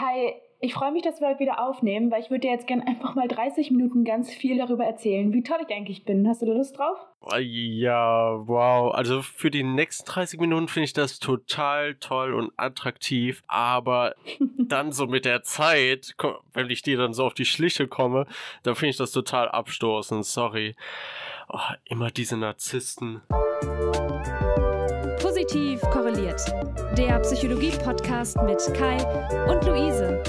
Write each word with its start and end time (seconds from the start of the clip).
Kai, 0.00 0.40
ich 0.60 0.72
freue 0.72 0.92
mich, 0.92 1.02
dass 1.02 1.20
wir 1.20 1.28
heute 1.28 1.40
wieder 1.40 1.62
aufnehmen, 1.62 2.10
weil 2.10 2.22
ich 2.22 2.30
würde 2.30 2.40
dir 2.40 2.52
jetzt 2.52 2.66
gerne 2.66 2.86
einfach 2.86 3.14
mal 3.14 3.28
30 3.28 3.70
Minuten 3.70 4.04
ganz 4.04 4.32
viel 4.32 4.56
darüber 4.56 4.84
erzählen, 4.84 5.30
wie 5.34 5.42
toll 5.42 5.58
ich 5.66 5.74
eigentlich 5.74 6.04
bin. 6.06 6.26
Hast 6.26 6.40
du 6.40 6.46
da 6.46 6.54
Lust 6.54 6.78
drauf? 6.78 6.96
Ja, 7.38 8.40
wow. 8.46 8.94
Also 8.94 9.20
für 9.20 9.50
die 9.50 9.62
nächsten 9.62 10.06
30 10.06 10.40
Minuten 10.40 10.68
finde 10.68 10.84
ich 10.84 10.94
das 10.94 11.18
total 11.18 11.96
toll 11.96 12.32
und 12.32 12.50
attraktiv. 12.56 13.42
Aber 13.46 14.14
dann 14.58 14.90
so 14.92 15.06
mit 15.06 15.26
der 15.26 15.42
Zeit, 15.42 16.14
wenn 16.54 16.70
ich 16.70 16.80
dir 16.80 16.96
dann 16.96 17.12
so 17.12 17.26
auf 17.26 17.34
die 17.34 17.44
Schliche 17.44 17.86
komme, 17.86 18.26
dann 18.62 18.76
finde 18.76 18.90
ich 18.90 18.96
das 18.96 19.12
total 19.12 19.50
abstoßend. 19.50 20.24
Sorry. 20.24 20.76
Oh, 21.50 21.58
immer 21.84 22.10
diese 22.10 22.38
Narzissten. 22.38 23.20
Positiv 25.50 25.80
korreliert. 25.90 26.40
Der 26.96 27.18
Psychologie-Podcast 27.18 28.40
mit 28.42 28.62
Kai 28.72 28.98
und 29.50 29.64
Luise. 29.66 30.22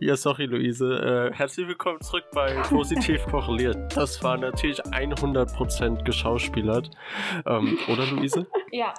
Ja, 0.00 0.16
sorry, 0.16 0.46
Luise. 0.46 1.30
Äh, 1.30 1.36
herzlich 1.36 1.68
willkommen 1.68 2.00
zurück 2.00 2.24
bei 2.32 2.54
Positiv 2.62 3.26
korreliert. 3.26 3.94
Das 3.94 4.24
war 4.24 4.38
natürlich 4.38 4.82
100% 4.86 6.02
geschauspielert. 6.02 6.88
Ähm, 7.44 7.78
oder, 7.86 8.06
Luise? 8.06 8.46
Ja. 8.70 8.94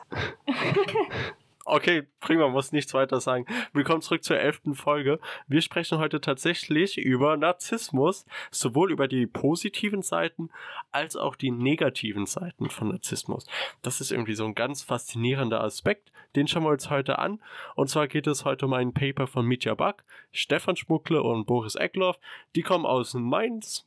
Okay, 1.66 2.04
prima, 2.20 2.50
muss 2.50 2.74
nichts 2.74 2.94
weiter 2.94 3.22
sagen. 3.22 3.46
Willkommen 3.72 4.02
zurück 4.02 4.22
zur 4.22 4.38
elften 4.38 4.76
Folge. 4.76 5.20
Wir 5.48 5.62
sprechen 5.62 5.98
heute 5.98 6.20
tatsächlich 6.20 6.98
über 6.98 7.38
Narzissmus, 7.38 8.26
sowohl 8.52 8.92
über 8.92 9.08
die 9.08 9.28
positiven 9.28 10.02
Seiten 10.02 10.50
als 10.92 11.16
auch 11.16 11.38
die 11.38 11.52
negativen 11.52 12.26
Seiten 12.26 12.70
von 12.70 12.90
Narzissmus. 12.90 13.48
Das 13.82 14.02
ist 14.02 14.12
irgendwie 14.12 14.36
so 14.36 14.44
ein 14.44 14.56
ganz 14.56 14.84
faszinierender 14.84 15.64
Aspekt, 15.64 16.12
den 16.36 16.50
schauen 16.50 16.64
wir 16.64 16.72
uns 16.72 16.90
heute 16.90 17.18
an. 17.18 17.42
Und 17.76 17.90
zwar 17.90 18.10
geht 18.10 18.28
es 18.28 18.44
heute 18.44 18.66
um 18.66 18.74
ein 18.74 18.94
Paper 18.94 19.26
von 19.26 19.46
Mitya 19.46 19.74
Back, 19.74 20.04
Stefan 20.34 20.76
Schmuckle 20.76 21.24
und 21.24 21.46
Boris 21.46 21.76
Eckloff. 21.76 22.20
Die 22.56 22.62
kommen 22.62 22.86
aus 22.86 23.14
Mainz, 23.14 23.86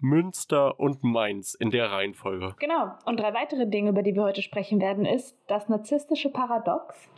Münster 0.00 0.78
und 0.78 1.02
Mainz 1.02 1.54
in 1.54 1.70
der 1.70 1.90
Reihenfolge. 1.90 2.54
Genau. 2.58 2.92
Und 3.04 3.18
drei 3.18 3.34
weitere 3.34 3.66
Dinge, 3.66 3.90
über 3.90 4.02
die 4.02 4.14
wir 4.14 4.22
heute 4.22 4.42
sprechen 4.42 4.80
werden, 4.80 5.04
ist 5.04 5.36
das 5.48 5.68
narzisstische 5.68 6.30
Paradox, 6.30 7.08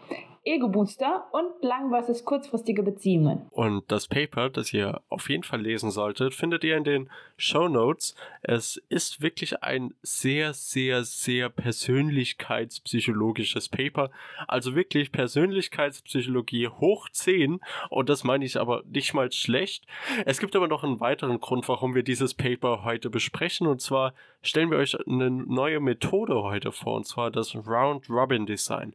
Ego-Booster 0.42 1.27
und 1.33 1.62
lang 1.62 1.91
versus 1.91 2.25
kurzfristige 2.25 2.83
Beziehungen. 2.83 3.42
Und 3.50 3.92
das 3.92 4.08
Paper, 4.08 4.48
das 4.48 4.72
ihr 4.72 5.02
auf 5.11 5.28
jeden 5.28 5.42
Fall 5.42 5.61
lesen 5.61 5.91
solltet, 5.91 6.33
findet 6.34 6.64
ihr 6.64 6.78
in 6.78 6.84
den 6.84 7.11
Show 7.36 7.69
Notes. 7.69 8.14
Es 8.41 8.78
ist 8.89 9.20
wirklich 9.20 9.62
ein 9.62 9.92
sehr, 10.02 10.55
sehr, 10.55 11.05
sehr 11.05 11.50
persönlichkeitspsychologisches 11.50 13.69
Paper. 13.69 14.11
Also 14.48 14.75
wirklich 14.75 15.12
Persönlichkeitspsychologie 15.12 16.69
hoch 16.69 17.11
10. 17.11 17.61
Und 17.91 18.08
das 18.08 18.24
meine 18.24 18.47
ich 18.47 18.58
aber 18.58 18.83
nicht 18.91 19.12
mal 19.12 19.30
schlecht. 19.30 19.84
Es 20.24 20.41
gibt 20.41 20.56
aber 20.56 20.69
noch 20.69 20.84
einen 20.84 21.00
weiteren 21.00 21.39
Grund, 21.41 21.69
warum 21.69 21.95
wir 21.95 22.02
dieses 22.02 22.33
Paper 22.33 22.83
heute 22.83 23.11
besprechen. 23.11 23.67
Und 23.67 23.83
zwar 23.83 24.14
stellen 24.41 24.70
wir 24.70 24.78
euch 24.78 24.98
eine 25.06 25.30
neue 25.30 25.80
Methode 25.80 26.42
heute 26.42 26.72
vor. 26.72 26.97
Und 26.97 27.06
zwar 27.06 27.30
das 27.30 27.55
Round 27.55 28.08
Robin 28.08 28.47
Design. 28.47 28.95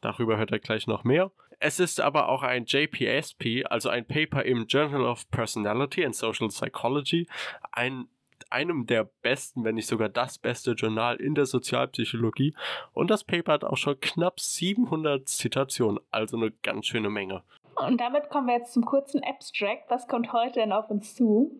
Darüber 0.00 0.36
hört 0.36 0.52
er 0.52 0.58
gleich 0.58 0.86
noch 0.86 1.04
mehr. 1.04 1.30
Es 1.60 1.80
ist 1.80 2.00
aber 2.00 2.28
auch 2.28 2.42
ein 2.42 2.66
JPSP, 2.66 3.64
also 3.68 3.88
ein 3.88 4.06
Paper 4.06 4.44
im 4.44 4.66
Journal 4.66 5.04
of 5.04 5.28
Personality 5.30 6.04
and 6.04 6.14
Social 6.14 6.48
Psychology, 6.48 7.26
ein, 7.72 8.06
einem 8.48 8.86
der 8.86 9.10
besten, 9.22 9.64
wenn 9.64 9.74
nicht 9.74 9.88
sogar 9.88 10.08
das 10.08 10.38
beste 10.38 10.72
Journal 10.72 11.16
in 11.16 11.34
der 11.34 11.46
Sozialpsychologie. 11.46 12.54
Und 12.92 13.10
das 13.10 13.24
Paper 13.24 13.52
hat 13.54 13.64
auch 13.64 13.76
schon 13.76 13.98
knapp 14.00 14.38
700 14.38 15.28
Zitationen, 15.28 15.98
also 16.12 16.36
eine 16.36 16.52
ganz 16.62 16.86
schöne 16.86 17.10
Menge. 17.10 17.42
Und 17.74 18.00
damit 18.00 18.28
kommen 18.28 18.48
wir 18.48 18.56
jetzt 18.56 18.72
zum 18.72 18.84
kurzen 18.84 19.22
Abstract. 19.22 19.88
Was 19.88 20.08
kommt 20.08 20.32
heute 20.32 20.60
denn 20.60 20.72
auf 20.72 20.90
uns 20.90 21.14
zu? 21.14 21.52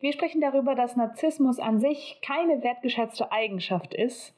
Wir 0.00 0.12
sprechen 0.12 0.40
darüber, 0.40 0.74
dass 0.74 0.96
Narzissmus 0.96 1.58
an 1.58 1.80
sich 1.80 2.20
keine 2.22 2.62
wertgeschätzte 2.62 3.32
Eigenschaft 3.32 3.94
ist, 3.94 4.34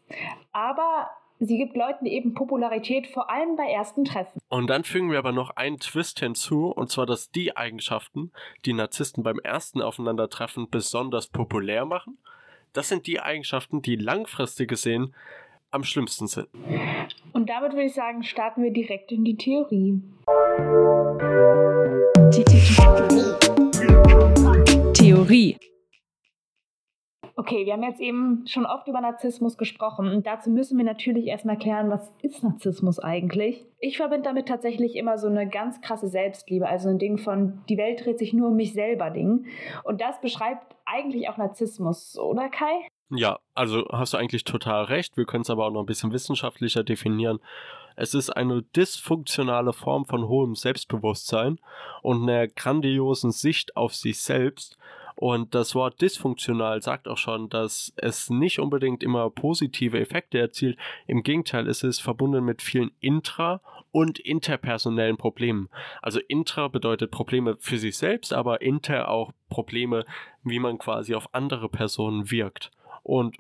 aber 0.53 1.11
Sie 1.39 1.59
gibt 1.59 1.77
Leuten 1.77 2.07
eben 2.07 2.33
Popularität, 2.33 3.07
vor 3.09 3.29
allem 3.31 3.57
bei 3.57 3.65
ersten 3.65 4.07
Treffen. 4.07 4.41
Und 4.49 4.69
dann 4.69 4.85
fügen 4.85 5.11
wir 5.11 5.19
aber 5.19 5.33
noch 5.33 5.51
einen 5.51 5.79
Twist 5.79 6.21
hinzu, 6.21 6.69
und 6.69 6.91
zwar, 6.91 7.05
dass 7.05 7.31
die 7.31 7.57
Eigenschaften, 7.57 8.33
die 8.65 8.73
Narzissten 8.73 9.23
beim 9.23 9.39
ersten 9.39 9.83
Aufeinandertreffen 9.83 10.71
besonders 10.71 11.29
populär 11.29 11.85
machen, 11.85 12.17
das 12.73 12.89
sind 12.89 13.07
die 13.07 13.21
Eigenschaften, 13.21 13.83
die 13.83 13.97
langfristig 13.97 14.69
gesehen 14.69 15.15
am 15.71 15.85
schlimmsten 15.85 16.27
sind. 16.27 16.49
Und 17.33 17.51
damit 17.51 17.73
würde 17.73 17.85
ich 17.85 17.95
sagen, 17.95 18.23
starten 18.23 18.63
wir 18.63 18.71
direkt 18.73 19.13
in 19.13 19.25
die 19.25 19.37
Theorie. 19.37 20.01
Theorie. 24.95 25.57
Okay, 27.39 27.67
wir 27.67 27.75
haben 27.75 27.83
jetzt 27.83 28.01
eben 28.01 28.47
schon 28.47 28.65
oft 28.65 28.89
über 28.89 29.03
Narzissmus 29.03 29.59
gesprochen 29.59 30.09
und 30.09 30.27
dazu 30.27 30.49
müssen 30.49 30.79
wir 30.79 30.87
natürlich 30.87 31.27
erstmal 31.27 31.59
klären, 31.59 31.91
was 31.91 32.11
ist 32.23 32.43
Narzissmus 32.43 32.99
eigentlich? 32.99 33.67
Ich 33.79 33.99
verbinde 33.99 34.25
damit 34.25 34.49
tatsächlich 34.49 34.97
immer 34.97 35.19
so 35.19 35.27
eine 35.27 35.47
ganz 35.47 35.83
krasse 35.83 36.09
Selbstliebe, 36.09 36.67
also 36.67 36.89
ein 36.89 36.99
Ding 36.99 37.19
von 37.19 37.63
die 37.69 37.77
Welt 37.77 38.03
dreht 38.03 38.19
sich 38.19 38.33
nur 38.33 38.49
um 38.49 38.57
mich 38.57 38.73
selber 38.73 39.11
Ding. 39.11 39.45
Und 39.85 40.01
das 40.01 40.19
beschreibt 40.23 40.77
eigentlich 40.87 41.29
auch 41.29 41.37
Narzissmus, 41.37 42.19
oder 42.19 42.49
Kai? 42.49 42.89
Ja, 43.11 43.39
also 43.55 43.85
hast 43.93 44.15
du 44.15 44.17
eigentlich 44.17 44.45
total 44.45 44.85
recht. 44.85 45.19
Wir 45.19 45.27
können 45.27 45.43
es 45.43 45.51
aber 45.51 45.67
auch 45.67 45.71
noch 45.71 45.81
ein 45.81 45.87
bisschen 45.87 46.13
wissenschaftlicher 46.13 46.85
definieren. 46.85 47.39
Es 47.97 48.15
ist 48.15 48.31
eine 48.31 48.63
dysfunktionale 48.63 49.75
Form 49.75 50.07
von 50.07 50.27
hohem 50.27 50.55
Selbstbewusstsein 50.55 51.59
und 52.03 52.23
einer 52.23 52.49
grandiosen 52.49 53.31
Sicht 53.31 53.77
auf 53.77 53.95
sich 53.95 54.21
selbst 54.21 54.79
und 55.17 55.55
das 55.55 55.75
Wort 55.75 56.01
dysfunktional 56.03 56.83
sagt 56.83 57.09
auch 57.09 57.17
schon, 57.17 57.49
dass 57.49 57.93
es 57.97 58.29
nicht 58.29 58.59
unbedingt 58.59 59.03
immer 59.03 59.31
positive 59.31 59.99
Effekte 59.99 60.39
erzielt. 60.39 60.79
Im 61.07 61.23
Gegenteil 61.23 61.67
ist 61.67 61.85
es 61.85 61.99
verbunden 61.99 62.45
mit 62.45 62.61
vielen 62.61 62.91
intra- 63.01 63.61
und 63.93 64.19
interpersonellen 64.19 65.17
Problemen. 65.17 65.71
Also 66.03 66.21
intra 66.29 66.69
bedeutet 66.69 67.11
Probleme 67.11 67.57
für 67.59 67.79
sich 67.79 67.97
selbst, 67.97 68.35
aber 68.35 68.61
inter 68.61 69.09
auch 69.09 69.33
Probleme, 69.49 70.05
wie 70.43 70.59
man 70.59 70.77
quasi 70.77 71.15
auf 71.15 71.33
andere 71.33 71.71
Personen 71.71 72.31
wirkt. 72.31 72.71
Und 73.03 73.39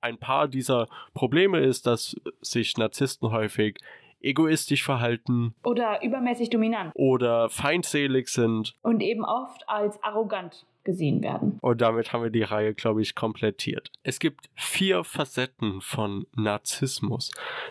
ein 0.00 0.18
paar 0.18 0.48
dieser 0.48 0.88
Probleme 1.14 1.60
ist, 1.60 1.86
dass 1.86 2.16
sich 2.40 2.76
Narzissten 2.76 3.30
häufig 3.30 3.78
egoistisch 4.20 4.82
verhalten. 4.82 5.54
Oder 5.62 6.02
übermäßig 6.02 6.50
dominant. 6.50 6.90
Oder 6.94 7.48
feindselig 7.48 8.28
sind. 8.28 8.74
Und 8.82 9.02
eben 9.02 9.24
oft 9.24 9.68
als 9.68 10.02
arrogant 10.02 10.66
gesehen 10.84 11.22
werden. 11.22 11.58
Und 11.60 11.80
damit 11.80 12.12
haben 12.12 12.22
wir 12.22 12.30
die 12.30 12.42
Reihe, 12.42 12.74
glaube 12.74 13.02
ich, 13.02 13.14
komplettiert. 13.14 13.90
Es 14.02 14.18
gibt 14.18 14.50
vier 14.54 15.04
Facetten 15.04 15.80
von 15.80 16.26
Narzissmus. 16.34 17.30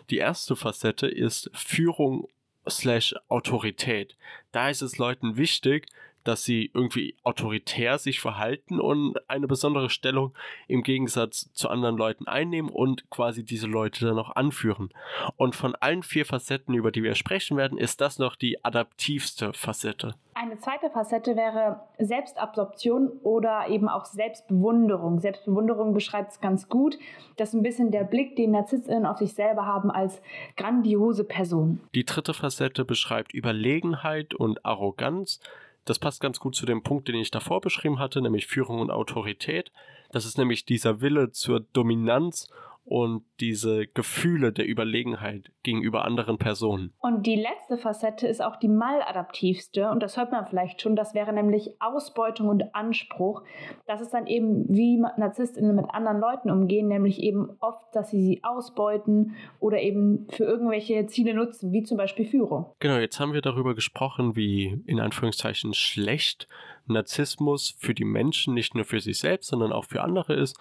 Die 0.09 0.17
erste 0.17 0.55
Facette 0.55 1.07
ist 1.07 1.49
Führung 1.53 2.27
slash 2.69 3.15
Autorität. 3.27 4.15
Da 4.51 4.69
ist 4.69 4.81
es 4.81 4.97
Leuten 4.97 5.37
wichtig, 5.37 5.87
dass 6.23 6.43
sie 6.43 6.71
irgendwie 6.73 7.15
autoritär 7.23 7.97
sich 7.97 8.19
verhalten 8.19 8.79
und 8.79 9.17
eine 9.29 9.47
besondere 9.47 9.89
Stellung 9.89 10.33
im 10.67 10.83
Gegensatz 10.83 11.51
zu 11.53 11.69
anderen 11.69 11.97
Leuten 11.97 12.27
einnehmen 12.27 12.69
und 12.71 13.09
quasi 13.09 13.43
diese 13.43 13.67
Leute 13.67 14.05
dann 14.05 14.19
auch 14.19 14.35
anführen. 14.35 14.89
Und 15.37 15.55
von 15.55 15.75
allen 15.75 16.03
vier 16.03 16.25
Facetten, 16.25 16.73
über 16.73 16.91
die 16.91 17.03
wir 17.03 17.15
sprechen 17.15 17.57
werden, 17.57 17.77
ist 17.77 18.01
das 18.01 18.19
noch 18.19 18.35
die 18.35 18.63
adaptivste 18.63 19.53
Facette. 19.53 20.15
Eine 20.33 20.57
zweite 20.57 20.89
Facette 20.89 21.35
wäre 21.35 21.81
Selbstabsorption 21.99 23.09
oder 23.21 23.67
eben 23.67 23.89
auch 23.89 24.05
Selbstbewunderung. 24.05 25.19
Selbstbewunderung 25.19 25.93
beschreibt 25.93 26.31
es 26.31 26.39
ganz 26.39 26.69
gut. 26.69 26.97
Das 27.35 27.49
ist 27.49 27.55
ein 27.55 27.63
bisschen 27.63 27.91
der 27.91 28.05
Blick, 28.05 28.37
den 28.37 28.51
NarzisstInnen 28.51 29.05
auf 29.05 29.17
sich 29.17 29.33
selber 29.33 29.65
haben 29.65 29.91
als 29.91 30.21
grandiose 30.55 31.25
Person. 31.25 31.81
Die 31.93 32.05
dritte 32.05 32.33
Facette 32.33 32.85
beschreibt 32.85 33.33
Überlegenheit 33.33 34.33
und 34.33 34.65
Arroganz. 34.65 35.41
Das 35.85 35.99
passt 35.99 36.21
ganz 36.21 36.39
gut 36.39 36.55
zu 36.55 36.65
dem 36.65 36.83
Punkt, 36.83 37.07
den 37.07 37.15
ich 37.15 37.31
davor 37.31 37.61
beschrieben 37.61 37.99
hatte, 37.99 38.21
nämlich 38.21 38.47
Führung 38.47 38.79
und 38.79 38.91
Autorität. 38.91 39.71
Das 40.11 40.25
ist 40.25 40.37
nämlich 40.37 40.65
dieser 40.65 41.01
Wille 41.01 41.31
zur 41.31 41.61
Dominanz 41.73 42.49
und 42.85 43.23
diese 43.39 43.87
Gefühle 43.87 44.51
der 44.51 44.67
Überlegenheit 44.67 45.51
gegenüber 45.63 46.05
anderen 46.05 46.37
Personen. 46.37 46.93
Und 46.99 47.25
die 47.25 47.35
letzte 47.35 47.77
Facette 47.77 48.27
ist 48.27 48.41
auch 48.41 48.55
die 48.55 48.67
maladaptivste 48.67 49.89
und 49.89 50.01
das 50.01 50.17
hört 50.17 50.31
man 50.31 50.45
vielleicht 50.45 50.81
schon, 50.81 50.95
das 50.95 51.13
wäre 51.13 51.33
nämlich 51.33 51.75
Ausbeutung 51.79 52.49
und 52.49 52.75
Anspruch. 52.75 53.43
Das 53.87 54.01
ist 54.01 54.13
dann 54.13 54.27
eben, 54.27 54.65
wie 54.69 54.97
Narzisstinnen 54.97 55.75
mit 55.75 55.89
anderen 55.89 56.19
Leuten 56.19 56.49
umgehen, 56.49 56.87
nämlich 56.87 57.19
eben 57.19 57.49
oft, 57.59 57.85
dass 57.93 58.09
sie 58.09 58.21
sie 58.21 58.43
ausbeuten 58.43 59.35
oder 59.59 59.81
eben 59.81 60.27
für 60.29 60.43
irgendwelche 60.43 61.05
Ziele 61.07 61.33
nutzen, 61.33 61.71
wie 61.71 61.83
zum 61.83 61.97
Beispiel 61.97 62.25
Führung. 62.25 62.67
Genau, 62.79 62.97
jetzt 62.97 63.19
haben 63.19 63.33
wir 63.33 63.41
darüber 63.41 63.75
gesprochen, 63.75 64.35
wie 64.35 64.81
in 64.85 64.99
Anführungszeichen 64.99 65.73
schlecht 65.73 66.47
Narzissmus 66.85 67.75
für 67.77 67.93
die 67.93 68.05
Menschen, 68.05 68.53
nicht 68.53 68.75
nur 68.75 68.85
für 68.85 68.99
sich 68.99 69.19
selbst, 69.19 69.49
sondern 69.49 69.71
auch 69.71 69.85
für 69.85 70.01
andere 70.01 70.33
ist. 70.33 70.57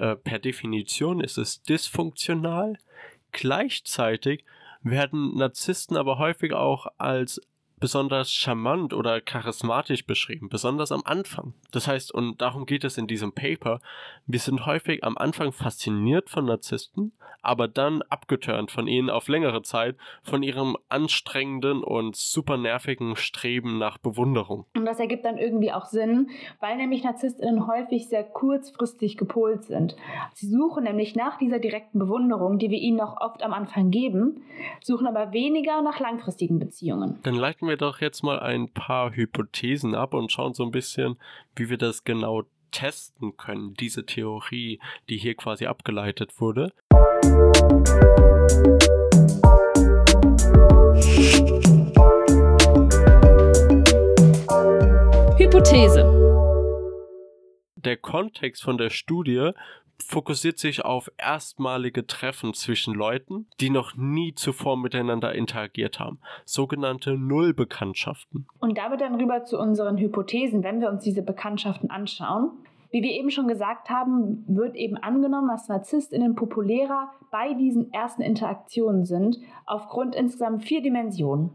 Äh, 0.00 0.16
per 0.16 0.38
Definition 0.38 1.20
ist 1.20 1.36
es 1.36 1.62
dysfunktional. 1.62 2.78
Gleichzeitig 3.32 4.46
werden 4.82 5.36
Narzissten 5.36 5.94
aber 5.98 6.16
häufig 6.16 6.54
auch 6.54 6.86
als 6.96 7.38
besonders 7.80 8.30
charmant 8.32 8.94
oder 8.94 9.20
charismatisch 9.20 10.06
beschrieben, 10.06 10.48
besonders 10.48 10.92
am 10.92 11.02
Anfang. 11.04 11.54
Das 11.72 11.88
heißt, 11.88 12.12
und 12.12 12.40
darum 12.40 12.66
geht 12.66 12.84
es 12.84 12.98
in 12.98 13.06
diesem 13.06 13.32
Paper, 13.32 13.80
wir 14.26 14.38
sind 14.38 14.66
häufig 14.66 15.02
am 15.02 15.16
Anfang 15.16 15.52
fasziniert 15.52 16.30
von 16.30 16.44
Narzissten, 16.44 17.12
aber 17.42 17.68
dann 17.68 18.02
abgeturnt 18.02 18.70
von 18.70 18.86
ihnen 18.86 19.10
auf 19.10 19.28
längere 19.28 19.62
Zeit 19.62 19.96
von 20.22 20.42
ihrem 20.42 20.76
anstrengenden 20.88 21.82
und 21.82 22.16
super 22.16 22.56
nervigen 22.56 23.16
Streben 23.16 23.78
nach 23.78 23.98
Bewunderung. 23.98 24.66
Und 24.76 24.84
das 24.84 25.00
ergibt 25.00 25.24
dann 25.24 25.38
irgendwie 25.38 25.72
auch 25.72 25.86
Sinn, 25.86 26.30
weil 26.60 26.76
nämlich 26.76 27.02
Narzisstinnen 27.02 27.66
häufig 27.66 28.08
sehr 28.08 28.24
kurzfristig 28.24 29.16
gepolt 29.16 29.64
sind. 29.64 29.96
Sie 30.34 30.48
suchen 30.48 30.84
nämlich 30.84 31.16
nach 31.16 31.38
dieser 31.38 31.58
direkten 31.58 31.98
Bewunderung, 31.98 32.58
die 32.58 32.70
wir 32.70 32.78
ihnen 32.78 32.98
noch 32.98 33.20
oft 33.20 33.42
am 33.42 33.52
Anfang 33.52 33.90
geben, 33.90 34.42
suchen 34.82 35.06
aber 35.06 35.32
weniger 35.32 35.82
nach 35.82 36.00
langfristigen 36.00 36.58
Beziehungen. 36.58 37.18
Dann 37.22 37.34
leiten 37.34 37.68
wir 37.68 37.69
doch 37.76 38.00
jetzt 38.00 38.22
mal 38.22 38.40
ein 38.40 38.72
paar 38.72 39.14
Hypothesen 39.14 39.94
ab 39.94 40.14
und 40.14 40.30
schauen 40.30 40.54
so 40.54 40.64
ein 40.64 40.70
bisschen, 40.70 41.16
wie 41.56 41.68
wir 41.70 41.78
das 41.78 42.04
genau 42.04 42.44
testen 42.70 43.36
können, 43.36 43.74
diese 43.74 44.06
Theorie, 44.06 44.80
die 45.08 45.16
hier 45.16 45.34
quasi 45.34 45.66
abgeleitet 45.66 46.40
wurde. 46.40 46.72
Hypothese. 55.36 56.04
Der 57.76 57.96
Kontext 57.96 58.62
von 58.62 58.76
der 58.76 58.90
Studie 58.90 59.52
fokussiert 60.02 60.58
sich 60.58 60.84
auf 60.84 61.10
erstmalige 61.16 62.06
Treffen 62.06 62.54
zwischen 62.54 62.94
Leuten, 62.94 63.46
die 63.60 63.70
noch 63.70 63.96
nie 63.96 64.34
zuvor 64.34 64.76
miteinander 64.76 65.34
interagiert 65.34 66.00
haben, 66.00 66.18
sogenannte 66.44 67.16
Nullbekanntschaften. 67.16 68.46
Und 68.60 68.78
damit 68.78 69.00
dann 69.00 69.20
rüber 69.20 69.44
zu 69.44 69.58
unseren 69.58 69.98
Hypothesen, 69.98 70.62
wenn 70.62 70.80
wir 70.80 70.90
uns 70.90 71.04
diese 71.04 71.22
Bekanntschaften 71.22 71.90
anschauen. 71.90 72.50
Wie 72.92 73.02
wir 73.02 73.12
eben 73.12 73.30
schon 73.30 73.46
gesagt 73.46 73.88
haben, 73.88 74.44
wird 74.48 74.74
eben 74.74 74.96
angenommen, 74.96 75.48
dass 75.48 75.68
NarzisstInnen 75.68 76.34
populärer 76.34 77.12
bei 77.30 77.54
diesen 77.54 77.92
ersten 77.92 78.22
Interaktionen 78.22 79.04
sind, 79.04 79.38
aufgrund 79.64 80.16
insgesamt 80.16 80.64
vier 80.64 80.82
Dimensionen. 80.82 81.50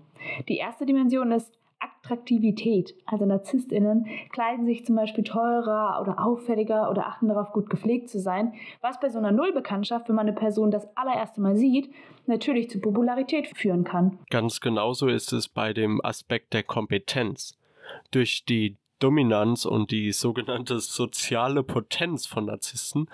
Die 0.47 0.57
erste 0.57 0.85
Dimension 0.85 1.31
ist 1.33 1.51
Attraktivität. 1.79 2.95
Also 3.05 3.25
NarzisstInnen 3.25 4.07
kleiden 4.31 4.65
sich 4.65 4.85
zum 4.85 4.95
Beispiel 4.95 5.23
teurer 5.23 5.99
oder 6.01 6.23
auffälliger 6.23 6.89
oder 6.89 7.07
achten 7.07 7.27
darauf, 7.27 7.51
gut 7.51 7.69
gepflegt 7.69 8.09
zu 8.09 8.19
sein, 8.19 8.53
was 8.81 8.99
bei 8.99 9.09
so 9.09 9.17
einer 9.17 9.31
Nullbekanntschaft, 9.31 10.07
wenn 10.07 10.15
man 10.15 10.27
eine 10.27 10.35
Person 10.35 10.71
das 10.71 10.87
allererste 10.95 11.41
Mal 11.41 11.55
sieht, 11.55 11.89
natürlich 12.27 12.69
zu 12.69 12.79
Popularität 12.79 13.47
führen 13.55 13.83
kann. 13.83 14.19
Ganz 14.29 14.61
genauso 14.61 15.07
ist 15.07 15.33
es 15.33 15.47
bei 15.47 15.73
dem 15.73 16.03
Aspekt 16.03 16.53
der 16.53 16.63
Kompetenz. 16.63 17.57
Durch 18.11 18.45
die 18.45 18.77
Dominanz 18.99 19.65
und 19.65 19.91
die 19.91 20.11
sogenannte 20.11 20.79
soziale 20.79 21.63
Potenz 21.63 22.25
von 22.25 22.45
Narzissten 22.45 23.09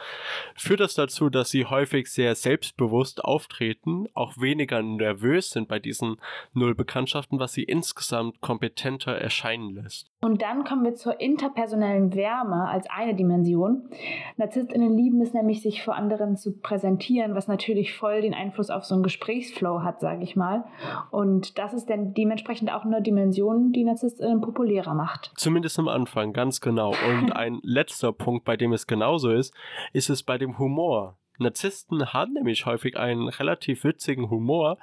führt 0.56 0.80
das 0.80 0.94
dazu, 0.94 1.30
dass 1.30 1.50
sie 1.50 1.66
häufig 1.66 2.08
sehr 2.08 2.36
selbstbewusst 2.36 3.24
auftreten, 3.24 4.08
auch 4.14 4.38
weniger 4.38 4.82
nervös 4.82 5.50
sind 5.50 5.68
bei 5.68 5.80
diesen 5.80 6.18
Nullbekanntschaften, 6.54 7.40
was 7.40 7.54
sie 7.54 7.64
insgesamt 7.64 8.42
kompetenter 8.42 9.14
erscheinen 9.14 9.74
lässt. 9.74 10.11
Und 10.24 10.44
dann 10.44 10.64
kommen 10.64 10.84
wir 10.84 10.94
zur 10.94 11.20
interpersonellen 11.20 12.14
Wärme 12.14 12.70
als 12.70 12.88
eine 12.92 13.16
Dimension. 13.16 13.90
NarzisstInnen 14.38 14.96
lieben 14.96 15.20
es 15.20 15.34
nämlich, 15.34 15.64
sich 15.64 15.82
vor 15.82 15.96
anderen 15.96 16.38
zu 16.38 16.60
präsentieren, 16.60 17.34
was 17.34 17.48
natürlich 17.48 17.96
voll 17.96 18.22
den 18.22 18.36
Einfluss 18.36 18.70
auf 18.70 18.86
so 18.86 18.94
einen 18.94 19.04
Gesprächsflow 19.04 19.82
hat, 19.82 20.00
sage 20.00 20.22
ich 20.24 20.36
mal. 20.36 20.64
Und 21.10 21.58
das 21.58 21.74
ist 21.74 21.90
dann 21.90 22.14
dementsprechend 22.14 22.72
auch 22.72 22.86
eine 22.86 23.02
Dimension, 23.02 23.72
die 23.72 23.84
NarzisstInnen 23.84 24.42
populärer 24.42 24.94
macht. 24.94 25.32
Zumindest 25.38 25.80
am 25.80 25.88
Anfang, 25.88 26.34
ganz 26.34 26.62
genau. 26.62 26.94
Und 27.10 27.32
ein 27.36 27.60
letzter 27.64 28.14
Punkt, 28.14 28.46
bei 28.46 28.56
dem 28.56 28.74
es 28.74 28.86
genauso 28.86 29.32
ist, 29.32 29.56
ist 29.92 30.12
es 30.12 30.22
bei 30.22 30.38
dem 30.38 30.60
Humor. 30.60 31.18
Narzissten 31.40 32.14
haben 32.14 32.34
nämlich 32.34 32.68
häufig 32.68 32.98
einen 32.98 33.28
relativ 33.28 33.84
witzigen 33.84 34.30
Humor, 34.30 34.78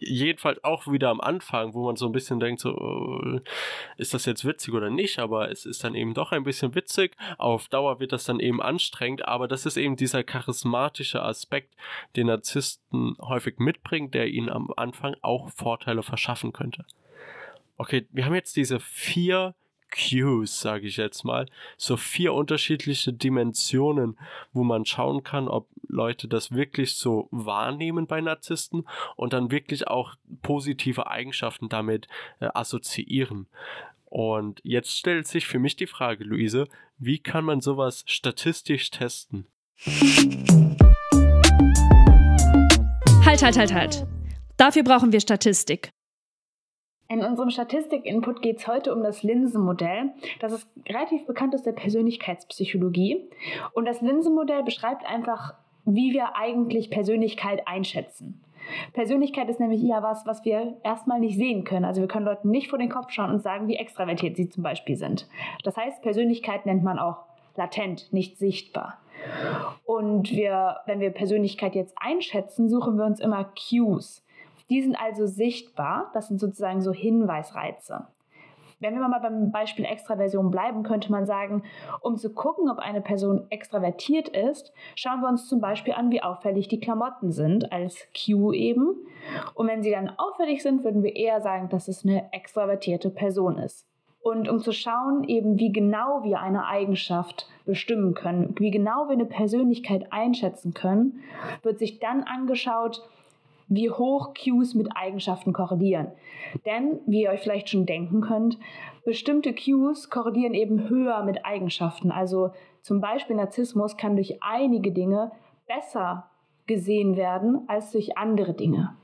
jedenfalls 0.00 0.62
auch 0.64 0.86
wieder 0.90 1.10
am 1.10 1.20
Anfang, 1.20 1.74
wo 1.74 1.84
man 1.84 1.96
so 1.96 2.06
ein 2.06 2.12
bisschen 2.12 2.40
denkt, 2.40 2.60
so, 2.60 2.70
äh, 3.22 3.40
ist 3.96 4.14
das 4.14 4.24
jetzt 4.24 4.44
witzig 4.44 4.74
oder 4.74 4.90
nicht, 4.90 5.18
aber 5.18 5.50
es 5.50 5.66
ist 5.66 5.84
dann 5.84 5.94
eben 5.94 6.14
doch 6.14 6.32
ein 6.32 6.42
bisschen 6.42 6.74
witzig. 6.74 7.16
Auf 7.38 7.68
Dauer 7.68 8.00
wird 8.00 8.12
das 8.12 8.24
dann 8.24 8.40
eben 8.40 8.60
anstrengend, 8.60 9.26
aber 9.26 9.46
das 9.46 9.66
ist 9.66 9.76
eben 9.76 9.96
dieser 9.96 10.24
charismatische 10.24 11.22
Aspekt, 11.22 11.74
den 12.16 12.26
Narzissten 12.26 13.16
häufig 13.20 13.58
mitbringt, 13.58 14.14
der 14.14 14.28
ihnen 14.28 14.48
am 14.48 14.72
Anfang 14.76 15.14
auch 15.22 15.50
Vorteile 15.50 16.02
verschaffen 16.02 16.52
könnte. 16.52 16.84
Okay, 17.76 18.06
wir 18.10 18.26
haben 18.26 18.34
jetzt 18.34 18.56
diese 18.56 18.80
vier 18.80 19.54
Cues, 19.90 20.60
sage 20.60 20.86
ich 20.86 20.96
jetzt 20.96 21.24
mal. 21.24 21.46
So 21.76 21.96
vier 21.96 22.32
unterschiedliche 22.32 23.12
Dimensionen, 23.12 24.18
wo 24.52 24.64
man 24.64 24.84
schauen 24.84 25.22
kann, 25.22 25.48
ob 25.48 25.68
Leute 25.88 26.28
das 26.28 26.52
wirklich 26.52 26.94
so 26.94 27.28
wahrnehmen 27.30 28.06
bei 28.06 28.20
Narzissten 28.20 28.84
und 29.16 29.32
dann 29.32 29.50
wirklich 29.50 29.88
auch 29.88 30.14
positive 30.42 31.08
Eigenschaften 31.08 31.68
damit 31.68 32.08
äh, 32.40 32.48
assoziieren. 32.54 33.46
Und 34.04 34.60
jetzt 34.64 34.96
stellt 34.96 35.26
sich 35.26 35.46
für 35.46 35.58
mich 35.58 35.76
die 35.76 35.86
Frage, 35.86 36.24
Luise, 36.24 36.66
wie 36.98 37.18
kann 37.18 37.44
man 37.44 37.60
sowas 37.60 38.02
statistisch 38.06 38.90
testen? 38.90 39.46
Halt, 43.24 43.42
halt, 43.42 43.56
halt, 43.56 43.72
halt. 43.72 44.06
Dafür 44.56 44.82
brauchen 44.82 45.12
wir 45.12 45.20
Statistik. 45.20 45.92
In 47.10 47.24
unserem 47.24 47.50
Statistik-Input 47.50 48.40
geht 48.40 48.58
es 48.58 48.68
heute 48.68 48.94
um 48.94 49.02
das 49.02 49.24
Linsenmodell. 49.24 50.12
Das 50.38 50.52
ist 50.52 50.68
relativ 50.88 51.26
bekannt 51.26 51.52
aus 51.56 51.64
der 51.64 51.72
Persönlichkeitspsychologie. 51.72 53.28
Und 53.72 53.86
das 53.86 54.00
Linsenmodell 54.00 54.62
beschreibt 54.62 55.04
einfach, 55.04 55.54
wie 55.84 56.12
wir 56.12 56.36
eigentlich 56.36 56.88
Persönlichkeit 56.88 57.66
einschätzen. 57.66 58.40
Persönlichkeit 58.92 59.48
ist 59.48 59.58
nämlich 59.58 59.82
eher 59.82 60.04
was, 60.04 60.24
was 60.24 60.44
wir 60.44 60.76
erstmal 60.84 61.18
nicht 61.18 61.36
sehen 61.36 61.64
können. 61.64 61.84
Also 61.84 62.00
wir 62.00 62.06
können 62.06 62.26
Leuten 62.26 62.48
nicht 62.48 62.70
vor 62.70 62.78
den 62.78 62.90
Kopf 62.90 63.10
schauen 63.10 63.32
und 63.32 63.42
sagen, 63.42 63.66
wie 63.66 63.74
extravertiert 63.74 64.36
sie 64.36 64.48
zum 64.48 64.62
Beispiel 64.62 64.94
sind. 64.94 65.26
Das 65.64 65.76
heißt, 65.76 66.02
Persönlichkeit 66.02 66.64
nennt 66.64 66.84
man 66.84 67.00
auch 67.00 67.24
latent, 67.56 68.12
nicht 68.12 68.38
sichtbar. 68.38 68.98
Und 69.84 70.30
wir, 70.30 70.76
wenn 70.86 71.00
wir 71.00 71.10
Persönlichkeit 71.10 71.74
jetzt 71.74 71.96
einschätzen, 71.96 72.68
suchen 72.68 72.96
wir 72.96 73.04
uns 73.04 73.18
immer 73.18 73.50
Cues. 73.68 74.24
Die 74.70 74.80
sind 74.80 74.96
also 74.96 75.26
sichtbar. 75.26 76.10
Das 76.14 76.28
sind 76.28 76.40
sozusagen 76.40 76.80
so 76.80 76.92
Hinweisreize. 76.92 78.06
Wenn 78.80 78.94
wir 78.94 79.06
mal 79.06 79.20
beim 79.20 79.52
Beispiel 79.52 79.84
Extraversion 79.84 80.50
bleiben, 80.50 80.82
könnte 80.84 81.12
man 81.12 81.26
sagen, 81.26 81.62
um 82.00 82.16
zu 82.16 82.32
gucken, 82.32 82.70
ob 82.70 82.78
eine 82.78 83.02
Person 83.02 83.46
extravertiert 83.50 84.30
ist, 84.30 84.72
schauen 84.94 85.20
wir 85.20 85.28
uns 85.28 85.48
zum 85.48 85.60
Beispiel 85.60 85.92
an, 85.92 86.10
wie 86.10 86.22
auffällig 86.22 86.68
die 86.68 86.80
Klamotten 86.80 87.30
sind, 87.30 87.72
als 87.72 88.08
Cue 88.16 88.56
eben. 88.56 88.96
Und 89.52 89.68
wenn 89.68 89.82
sie 89.82 89.90
dann 89.90 90.10
auffällig 90.16 90.62
sind, 90.62 90.82
würden 90.82 91.02
wir 91.02 91.14
eher 91.14 91.42
sagen, 91.42 91.68
dass 91.68 91.88
es 91.88 92.06
eine 92.06 92.32
extravertierte 92.32 93.10
Person 93.10 93.58
ist. 93.58 93.86
Und 94.22 94.48
um 94.48 94.60
zu 94.60 94.72
schauen, 94.72 95.24
eben 95.24 95.58
wie 95.58 95.72
genau 95.72 96.24
wir 96.24 96.40
eine 96.40 96.66
Eigenschaft 96.66 97.48
bestimmen 97.66 98.14
können, 98.14 98.54
wie 98.58 98.70
genau 98.70 99.08
wir 99.08 99.12
eine 99.12 99.26
Persönlichkeit 99.26 100.10
einschätzen 100.10 100.72
können, 100.72 101.20
wird 101.62 101.78
sich 101.78 102.00
dann 102.00 102.22
angeschaut, 102.22 103.02
wie 103.70 103.88
hoch 103.88 104.34
Cues 104.34 104.74
mit 104.74 104.88
Eigenschaften 104.94 105.52
korrelieren. 105.52 106.08
Denn, 106.66 107.00
wie 107.06 107.22
ihr 107.22 107.30
euch 107.30 107.40
vielleicht 107.40 107.70
schon 107.70 107.86
denken 107.86 108.20
könnt, 108.20 108.58
bestimmte 109.04 109.54
Cues 109.54 110.10
korrelieren 110.10 110.54
eben 110.54 110.88
höher 110.88 111.22
mit 111.22 111.46
Eigenschaften. 111.46 112.10
Also 112.10 112.50
zum 112.82 113.00
Beispiel 113.00 113.36
Narzissmus 113.36 113.96
kann 113.96 114.16
durch 114.16 114.42
einige 114.42 114.90
Dinge 114.90 115.30
besser 115.68 116.28
gesehen 116.66 117.16
werden 117.16 117.62
als 117.68 117.92
durch 117.92 118.18
andere 118.18 118.54
Dinge. 118.54 118.96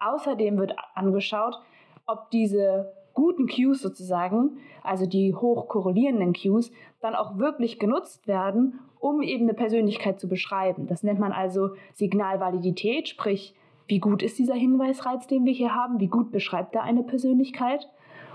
Außerdem 0.00 0.58
wird 0.58 0.76
angeschaut, 0.94 1.58
ob 2.06 2.30
diese 2.30 2.92
guten 3.14 3.46
Cues 3.46 3.80
sozusagen, 3.80 4.58
also 4.82 5.06
die 5.06 5.34
hoch 5.34 5.68
korrelierenden 5.68 6.34
Cues, 6.34 6.70
dann 7.00 7.14
auch 7.14 7.38
wirklich 7.38 7.78
genutzt 7.78 8.26
werden, 8.28 8.80
um 8.98 9.22
eben 9.22 9.44
eine 9.44 9.54
Persönlichkeit 9.54 10.20
zu 10.20 10.28
beschreiben. 10.28 10.86
Das 10.86 11.02
nennt 11.02 11.18
man 11.18 11.32
also 11.32 11.70
Signalvalidität, 11.94 13.08
sprich 13.08 13.54
wie 13.86 13.98
gut 13.98 14.22
ist 14.22 14.38
dieser 14.38 14.54
Hinweisreiz, 14.54 15.26
den 15.26 15.44
wir 15.44 15.52
hier 15.52 15.74
haben, 15.74 16.00
wie 16.00 16.08
gut 16.08 16.32
beschreibt 16.32 16.74
er 16.74 16.82
eine 16.82 17.02
Persönlichkeit 17.02 17.88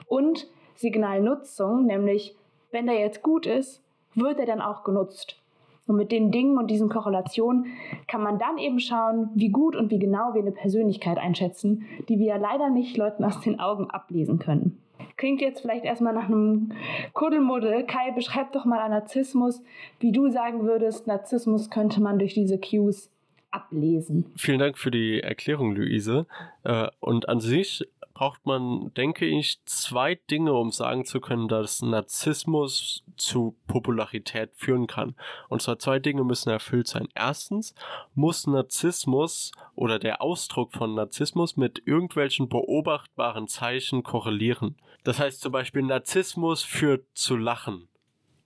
und 0.07 0.47
Signalnutzung, 0.75 1.85
nämlich 1.85 2.35
wenn 2.71 2.85
der 2.85 2.99
jetzt 2.99 3.23
gut 3.23 3.45
ist, 3.45 3.81
wird 4.15 4.39
er 4.39 4.45
dann 4.45 4.61
auch 4.61 4.83
genutzt. 4.83 5.41
Und 5.87 5.95
mit 5.95 6.11
den 6.11 6.31
Dingen 6.31 6.57
und 6.57 6.69
diesen 6.69 6.89
Korrelationen 6.89 7.67
kann 8.07 8.21
man 8.21 8.39
dann 8.39 8.57
eben 8.57 8.79
schauen, 8.79 9.29
wie 9.35 9.49
gut 9.49 9.75
und 9.75 9.89
wie 9.89 9.99
genau 9.99 10.33
wir 10.33 10.41
eine 10.41 10.51
Persönlichkeit 10.51 11.17
einschätzen, 11.17 11.85
die 12.09 12.19
wir 12.19 12.25
ja 12.27 12.35
leider 12.35 12.69
nicht 12.69 12.97
Leuten 12.97 13.23
aus 13.23 13.39
den 13.39 13.59
Augen 13.59 13.89
ablesen 13.89 14.37
können. 14.37 14.81
Klingt 15.15 15.41
jetzt 15.41 15.61
vielleicht 15.61 15.85
erstmal 15.85 16.13
nach 16.13 16.25
einem 16.25 16.73
Kuddelmuddel. 17.13 17.85
Kai, 17.85 18.11
beschreib 18.11 18.51
doch 18.51 18.65
mal 18.65 18.79
einen 18.79 18.93
Narzissmus, 18.93 19.63
wie 19.99 20.11
du 20.11 20.29
sagen 20.29 20.63
würdest, 20.63 21.07
Narzissmus 21.07 21.69
könnte 21.69 22.01
man 22.01 22.19
durch 22.19 22.33
diese 22.33 22.59
Cues 22.59 23.09
ablesen. 23.51 24.31
Vielen 24.35 24.59
Dank 24.59 24.77
für 24.77 24.91
die 24.91 25.21
Erklärung, 25.21 25.75
Luise. 25.75 26.27
Äh, 26.63 26.87
und 26.99 27.29
an 27.29 27.39
sich 27.39 27.83
braucht 28.17 28.47
man, 28.47 28.91
denke 28.95 29.27
ich, 29.27 29.59
zwei 29.65 30.15
Dinge, 30.15 30.53
um 30.53 30.71
sagen 30.71 31.05
zu 31.05 31.21
können, 31.21 31.47
dass 31.47 31.83
Narzissmus 31.83 33.03
zu 33.15 33.55
Popularität 33.67 34.49
führen 34.55 34.87
kann. 34.87 35.15
Und 35.49 35.61
zwar 35.61 35.77
zwei 35.77 35.99
Dinge 35.99 36.23
müssen 36.23 36.49
erfüllt 36.49 36.87
sein. 36.87 37.09
Erstens 37.13 37.75
muss 38.15 38.47
Narzissmus 38.47 39.51
oder 39.75 39.99
der 39.99 40.23
Ausdruck 40.23 40.73
von 40.73 40.95
Narzissmus 40.95 41.57
mit 41.57 41.83
irgendwelchen 41.85 42.49
beobachtbaren 42.49 43.47
Zeichen 43.47 44.01
korrelieren. 44.01 44.77
Das 45.03 45.19
heißt 45.19 45.39
zum 45.39 45.51
Beispiel, 45.51 45.83
Narzissmus 45.83 46.63
führt 46.63 47.05
zu 47.13 47.37
Lachen. 47.37 47.87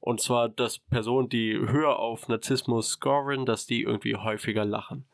Und 0.02 0.20
zwar, 0.20 0.50
dass 0.50 0.80
Personen, 0.80 1.30
die 1.30 1.54
höher 1.54 1.98
auf 2.00 2.28
Narzissmus 2.28 2.94
scoren, 2.94 3.46
dass 3.46 3.68
die 3.68 3.84
irgendwie 3.84 4.16
häufiger 4.18 4.66
lachen. 4.66 5.06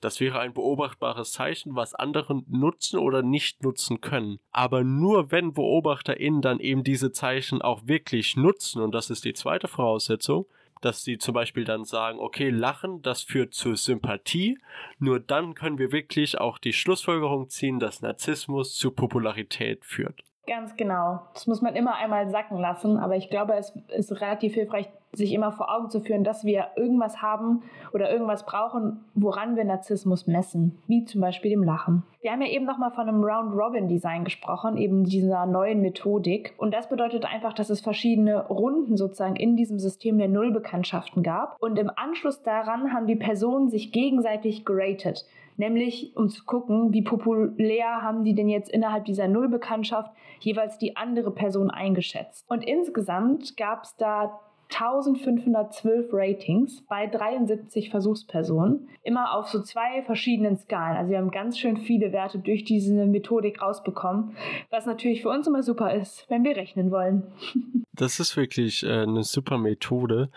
Das 0.00 0.18
wäre 0.18 0.40
ein 0.40 0.54
beobachtbares 0.54 1.32
Zeichen, 1.32 1.76
was 1.76 1.94
andere 1.94 2.42
nutzen 2.48 2.98
oder 2.98 3.22
nicht 3.22 3.62
nutzen 3.62 4.00
können. 4.00 4.40
Aber 4.50 4.82
nur 4.82 5.30
wenn 5.30 5.52
BeobachterInnen 5.52 6.40
dann 6.40 6.58
eben 6.58 6.82
diese 6.82 7.12
Zeichen 7.12 7.62
auch 7.62 7.86
wirklich 7.86 8.36
nutzen, 8.36 8.82
und 8.82 8.92
das 8.92 9.10
ist 9.10 9.24
die 9.24 9.34
zweite 9.34 9.68
Voraussetzung, 9.68 10.46
dass 10.80 11.04
sie 11.04 11.18
zum 11.18 11.34
Beispiel 11.34 11.64
dann 11.64 11.84
sagen, 11.84 12.18
okay, 12.18 12.50
Lachen, 12.50 13.02
das 13.02 13.22
führt 13.22 13.54
zu 13.54 13.76
Sympathie. 13.76 14.58
Nur 14.98 15.20
dann 15.20 15.54
können 15.54 15.78
wir 15.78 15.92
wirklich 15.92 16.38
auch 16.38 16.58
die 16.58 16.72
Schlussfolgerung 16.72 17.48
ziehen, 17.48 17.78
dass 17.78 18.02
Narzissmus 18.02 18.76
zu 18.76 18.90
Popularität 18.90 19.84
führt. 19.84 20.24
Ganz 20.46 20.76
genau. 20.76 21.20
Das 21.34 21.46
muss 21.46 21.62
man 21.62 21.76
immer 21.76 21.94
einmal 21.94 22.28
sacken 22.28 22.58
lassen, 22.58 22.96
aber 22.96 23.16
ich 23.16 23.30
glaube, 23.30 23.54
es 23.54 23.72
ist 23.94 24.20
relativ 24.20 24.54
hilfreich, 24.54 24.88
sich 25.12 25.32
immer 25.32 25.52
vor 25.52 25.72
Augen 25.72 25.88
zu 25.88 26.00
führen, 26.00 26.24
dass 26.24 26.44
wir 26.44 26.68
irgendwas 26.74 27.22
haben 27.22 27.62
oder 27.92 28.10
irgendwas 28.10 28.44
brauchen, 28.44 29.04
woran 29.14 29.56
wir 29.56 29.64
Narzissmus 29.64 30.26
messen, 30.26 30.82
wie 30.88 31.04
zum 31.04 31.20
Beispiel 31.20 31.50
dem 31.50 31.62
Lachen. 31.62 32.02
Wir 32.22 32.32
haben 32.32 32.40
ja 32.40 32.48
eben 32.48 32.64
nochmal 32.64 32.90
von 32.90 33.08
einem 33.08 33.22
Round-Robin-Design 33.22 34.24
gesprochen, 34.24 34.78
eben 34.78 35.04
dieser 35.04 35.46
neuen 35.46 35.80
Methodik. 35.80 36.54
Und 36.56 36.72
das 36.72 36.88
bedeutet 36.88 37.24
einfach, 37.24 37.52
dass 37.52 37.70
es 37.70 37.80
verschiedene 37.80 38.46
Runden 38.46 38.96
sozusagen 38.96 39.36
in 39.36 39.54
diesem 39.54 39.78
System 39.78 40.18
der 40.18 40.28
Nullbekanntschaften 40.28 41.22
gab. 41.22 41.56
Und 41.60 41.78
im 41.78 41.90
Anschluss 41.94 42.42
daran 42.42 42.92
haben 42.92 43.06
die 43.06 43.16
Personen 43.16 43.68
sich 43.68 43.92
gegenseitig 43.92 44.64
geratet 44.64 45.26
nämlich 45.62 46.16
um 46.16 46.28
zu 46.28 46.44
gucken, 46.44 46.92
wie 46.92 47.02
populär 47.02 48.02
haben 48.02 48.24
die 48.24 48.34
denn 48.34 48.48
jetzt 48.48 48.68
innerhalb 48.68 49.04
dieser 49.04 49.28
Nullbekanntschaft 49.28 50.10
jeweils 50.40 50.76
die 50.76 50.96
andere 50.96 51.30
Person 51.30 51.70
eingeschätzt. 51.70 52.44
Und 52.48 52.64
insgesamt 52.64 53.56
gab 53.56 53.84
es 53.84 53.94
da 53.96 54.40
1512 54.70 56.08
Ratings 56.12 56.82
bei 56.88 57.06
73 57.06 57.90
Versuchspersonen, 57.90 58.88
immer 59.02 59.34
auf 59.36 59.48
so 59.48 59.62
zwei 59.62 60.02
verschiedenen 60.02 60.56
Skalen. 60.56 60.96
Also 60.96 61.10
wir 61.10 61.18
haben 61.18 61.30
ganz 61.30 61.58
schön 61.58 61.76
viele 61.76 62.10
Werte 62.12 62.38
durch 62.38 62.64
diese 62.64 63.06
Methodik 63.06 63.62
rausbekommen, 63.62 64.34
was 64.70 64.86
natürlich 64.86 65.22
für 65.22 65.28
uns 65.28 65.46
immer 65.46 65.62
super 65.62 65.94
ist, 65.94 66.26
wenn 66.28 66.42
wir 66.42 66.56
rechnen 66.56 66.90
wollen. 66.90 67.24
Das 67.94 68.18
ist 68.20 68.38
wirklich 68.38 68.84
äh, 68.84 69.02
eine 69.02 69.22
super 69.22 69.58
Methode, 69.58 70.30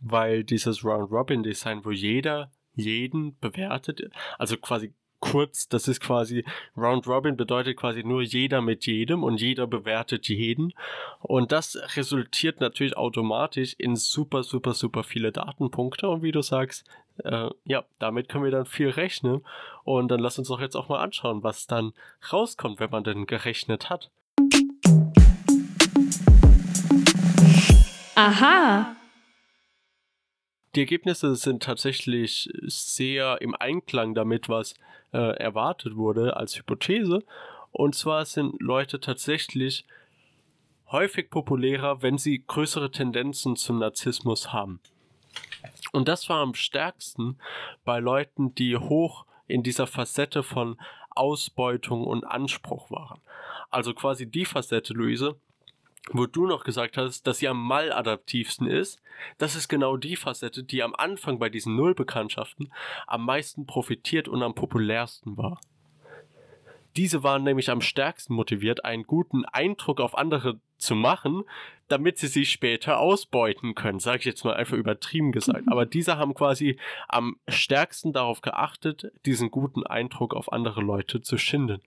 weil 0.00 0.44
dieses 0.44 0.84
Round-Robin-Design, 0.84 1.84
wo 1.84 1.90
jeder 1.90 2.52
jeden 2.80 3.38
bewertet, 3.38 4.10
also 4.38 4.56
quasi 4.56 4.92
kurz, 5.20 5.68
das 5.68 5.86
ist 5.86 6.00
quasi 6.00 6.44
Round 6.76 7.06
Robin 7.06 7.36
bedeutet 7.36 7.76
quasi 7.76 8.02
nur 8.02 8.22
jeder 8.22 8.62
mit 8.62 8.86
jedem 8.86 9.22
und 9.22 9.40
jeder 9.40 9.66
bewertet 9.66 10.28
jeden. 10.28 10.72
Und 11.20 11.52
das 11.52 11.78
resultiert 11.96 12.60
natürlich 12.60 12.96
automatisch 12.96 13.74
in 13.78 13.96
super, 13.96 14.42
super, 14.42 14.72
super 14.74 15.04
viele 15.04 15.30
Datenpunkte. 15.30 16.08
Und 16.08 16.22
wie 16.22 16.32
du 16.32 16.42
sagst, 16.42 16.84
äh, 17.24 17.50
ja, 17.66 17.84
damit 17.98 18.28
können 18.28 18.44
wir 18.44 18.50
dann 18.50 18.66
viel 18.66 18.88
rechnen. 18.88 19.42
Und 19.84 20.08
dann 20.08 20.20
lass 20.20 20.38
uns 20.38 20.48
doch 20.48 20.60
jetzt 20.60 20.76
auch 20.76 20.88
mal 20.88 21.00
anschauen, 21.00 21.42
was 21.42 21.66
dann 21.66 21.92
rauskommt, 22.32 22.80
wenn 22.80 22.90
man 22.90 23.04
denn 23.04 23.26
gerechnet 23.26 23.90
hat. 23.90 24.10
Aha! 28.16 28.96
Die 30.74 30.80
Ergebnisse 30.80 31.34
sind 31.34 31.62
tatsächlich 31.62 32.48
sehr 32.62 33.40
im 33.40 33.56
Einklang 33.56 34.14
damit, 34.14 34.48
was 34.48 34.74
äh, 35.12 35.18
erwartet 35.36 35.96
wurde 35.96 36.36
als 36.36 36.56
Hypothese. 36.56 37.24
Und 37.72 37.94
zwar 37.94 38.24
sind 38.24 38.60
Leute 38.60 39.00
tatsächlich 39.00 39.84
häufig 40.90 41.30
populärer, 41.30 42.02
wenn 42.02 42.18
sie 42.18 42.44
größere 42.46 42.90
Tendenzen 42.90 43.56
zum 43.56 43.78
Narzissmus 43.78 44.52
haben. 44.52 44.80
Und 45.92 46.08
das 46.08 46.28
war 46.28 46.38
am 46.38 46.54
stärksten 46.54 47.38
bei 47.84 47.98
Leuten, 47.98 48.54
die 48.54 48.76
hoch 48.76 49.26
in 49.46 49.62
dieser 49.62 49.86
Facette 49.86 50.42
von 50.42 50.80
Ausbeutung 51.10 52.04
und 52.04 52.24
Anspruch 52.24 52.90
waren. 52.90 53.20
Also 53.70 53.92
quasi 53.94 54.30
die 54.30 54.44
Facette, 54.44 54.94
Luise, 54.94 55.36
wo 56.12 56.26
du 56.26 56.46
noch 56.46 56.64
gesagt 56.64 56.96
hast, 56.96 57.26
dass 57.26 57.38
sie 57.38 57.48
am 57.48 57.62
maladaptivsten 57.62 58.66
ist, 58.66 59.00
das 59.38 59.54
ist 59.54 59.68
genau 59.68 59.96
die 59.96 60.16
Facette, 60.16 60.64
die 60.64 60.82
am 60.82 60.94
Anfang 60.94 61.38
bei 61.38 61.48
diesen 61.48 61.76
Nullbekanntschaften 61.76 62.72
am 63.06 63.24
meisten 63.24 63.66
profitiert 63.66 64.28
und 64.28 64.42
am 64.42 64.54
populärsten 64.54 65.36
war. 65.36 65.60
Diese 66.96 67.22
waren 67.22 67.44
nämlich 67.44 67.70
am 67.70 67.80
stärksten 67.80 68.34
motiviert, 68.34 68.84
einen 68.84 69.04
guten 69.04 69.44
Eindruck 69.44 70.00
auf 70.00 70.18
andere 70.18 70.58
zu 70.76 70.94
machen, 70.94 71.44
damit 71.88 72.18
sie 72.18 72.26
sich 72.26 72.50
später 72.50 72.98
ausbeuten 72.98 73.74
können, 73.74 74.00
sage 74.00 74.20
ich 74.20 74.24
jetzt 74.24 74.44
mal 74.44 74.54
einfach 74.54 74.76
übertrieben 74.76 75.30
gesagt. 75.32 75.64
Aber 75.68 75.86
diese 75.86 76.16
haben 76.16 76.34
quasi 76.34 76.78
am 77.06 77.36
stärksten 77.48 78.12
darauf 78.12 78.40
geachtet, 78.40 79.12
diesen 79.26 79.50
guten 79.50 79.86
Eindruck 79.86 80.34
auf 80.34 80.52
andere 80.52 80.80
Leute 80.80 81.20
zu 81.20 81.36
schinden. 81.36 81.80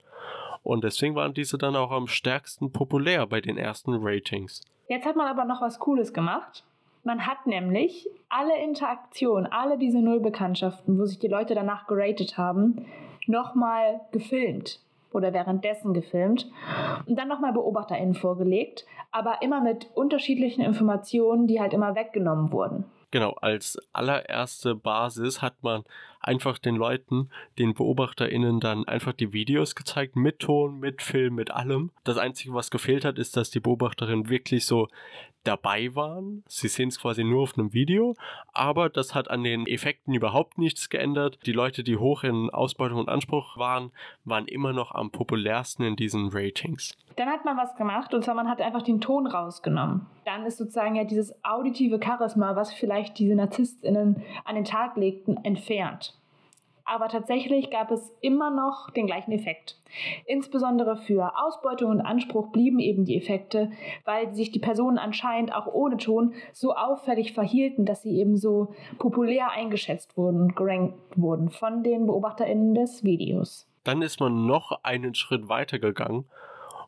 Und 0.64 0.82
deswegen 0.82 1.14
waren 1.14 1.34
diese 1.34 1.58
dann 1.58 1.76
auch 1.76 1.92
am 1.92 2.08
stärksten 2.08 2.72
populär 2.72 3.26
bei 3.26 3.40
den 3.40 3.58
ersten 3.58 3.94
Ratings. 4.00 4.62
Jetzt 4.88 5.06
hat 5.06 5.14
man 5.14 5.28
aber 5.28 5.44
noch 5.44 5.60
was 5.60 5.78
Cooles 5.78 6.12
gemacht. 6.12 6.64
Man 7.04 7.26
hat 7.26 7.46
nämlich 7.46 8.08
alle 8.30 8.56
Interaktionen, 8.64 9.46
alle 9.46 9.76
diese 9.76 10.00
Nullbekanntschaften, 10.00 10.98
wo 10.98 11.04
sich 11.04 11.18
die 11.18 11.28
Leute 11.28 11.54
danach 11.54 11.86
geratet 11.86 12.38
haben, 12.38 12.86
nochmal 13.26 14.00
gefilmt 14.10 14.80
oder 15.12 15.34
währenddessen 15.34 15.92
gefilmt 15.92 16.50
und 17.06 17.16
dann 17.16 17.28
nochmal 17.28 17.52
BeobachterInnen 17.52 18.14
vorgelegt, 18.14 18.86
aber 19.12 19.42
immer 19.42 19.60
mit 19.60 19.88
unterschiedlichen 19.94 20.62
Informationen, 20.62 21.46
die 21.46 21.60
halt 21.60 21.74
immer 21.74 21.94
weggenommen 21.94 22.52
wurden. 22.52 22.84
Genau, 23.10 23.36
als 23.40 23.78
allererste 23.92 24.74
Basis 24.74 25.40
hat 25.40 25.62
man 25.62 25.84
einfach 26.24 26.58
den 26.58 26.76
Leuten, 26.76 27.30
den 27.58 27.74
BeobachterInnen 27.74 28.60
dann 28.60 28.86
einfach 28.86 29.12
die 29.12 29.32
Videos 29.32 29.74
gezeigt, 29.74 30.16
mit 30.16 30.40
Ton, 30.40 30.80
mit 30.80 31.02
Film, 31.02 31.34
mit 31.34 31.50
allem. 31.50 31.90
Das 32.04 32.18
Einzige, 32.18 32.54
was 32.54 32.70
gefehlt 32.70 33.04
hat, 33.04 33.18
ist, 33.18 33.36
dass 33.36 33.50
die 33.50 33.60
Beobachterinnen 33.60 34.28
wirklich 34.28 34.66
so 34.66 34.88
dabei 35.44 35.94
waren. 35.94 36.42
Sie 36.48 36.68
sehen 36.68 36.88
es 36.88 37.00
quasi 37.00 37.22
nur 37.22 37.42
auf 37.42 37.56
einem 37.56 37.72
Video, 37.72 38.16
aber 38.52 38.88
das 38.88 39.14
hat 39.14 39.30
an 39.30 39.44
den 39.44 39.66
Effekten 39.66 40.14
überhaupt 40.14 40.58
nichts 40.58 40.88
geändert. 40.88 41.38
Die 41.46 41.52
Leute, 41.52 41.84
die 41.84 41.96
hoch 41.96 42.24
in 42.24 42.50
Ausbeutung 42.50 42.98
und 42.98 43.08
Anspruch 43.08 43.56
waren, 43.56 43.92
waren 44.24 44.46
immer 44.46 44.72
noch 44.72 44.92
am 44.92 45.10
populärsten 45.10 45.84
in 45.84 45.96
diesen 45.96 46.30
Ratings. 46.32 46.92
Dann 47.16 47.28
hat 47.28 47.44
man 47.44 47.56
was 47.56 47.76
gemacht 47.76 48.12
und 48.12 48.24
zwar 48.24 48.34
man 48.34 48.48
hat 48.48 48.60
einfach 48.60 48.82
den 48.82 49.00
Ton 49.00 49.26
rausgenommen. 49.26 50.06
Dann 50.24 50.44
ist 50.46 50.58
sozusagen 50.58 50.96
ja 50.96 51.04
dieses 51.04 51.32
auditive 51.44 52.00
Charisma, 52.02 52.56
was 52.56 52.72
vielleicht 52.72 53.18
diese 53.18 53.34
NarzisstInnen 53.34 54.22
an 54.44 54.54
den 54.54 54.64
Tag 54.64 54.96
legten, 54.96 55.36
entfernt 55.44 56.13
aber 56.84 57.08
tatsächlich 57.08 57.70
gab 57.70 57.90
es 57.90 58.12
immer 58.20 58.50
noch 58.50 58.90
den 58.90 59.06
gleichen 59.06 59.32
Effekt. 59.32 59.78
Insbesondere 60.26 60.96
für 60.96 61.32
Ausbeutung 61.38 61.90
und 61.90 62.00
Anspruch 62.00 62.52
blieben 62.52 62.78
eben 62.78 63.04
die 63.04 63.16
Effekte, 63.16 63.70
weil 64.04 64.34
sich 64.34 64.50
die 64.50 64.58
Personen 64.58 64.98
anscheinend 64.98 65.54
auch 65.54 65.66
ohne 65.66 65.96
Ton 65.96 66.34
so 66.52 66.74
auffällig 66.74 67.32
verhielten, 67.32 67.84
dass 67.86 68.02
sie 68.02 68.18
eben 68.18 68.36
so 68.36 68.74
populär 68.98 69.50
eingeschätzt 69.50 70.16
wurden 70.16 70.40
und 70.40 70.56
gerankt 70.56 70.98
wurden 71.16 71.50
von 71.50 71.82
den 71.82 72.06
BeobachterInnen 72.06 72.74
des 72.74 73.04
Videos. 73.04 73.68
Dann 73.84 74.02
ist 74.02 74.20
man 74.20 74.46
noch 74.46 74.82
einen 74.82 75.14
Schritt 75.14 75.48
weiter 75.48 75.78
gegangen 75.78 76.24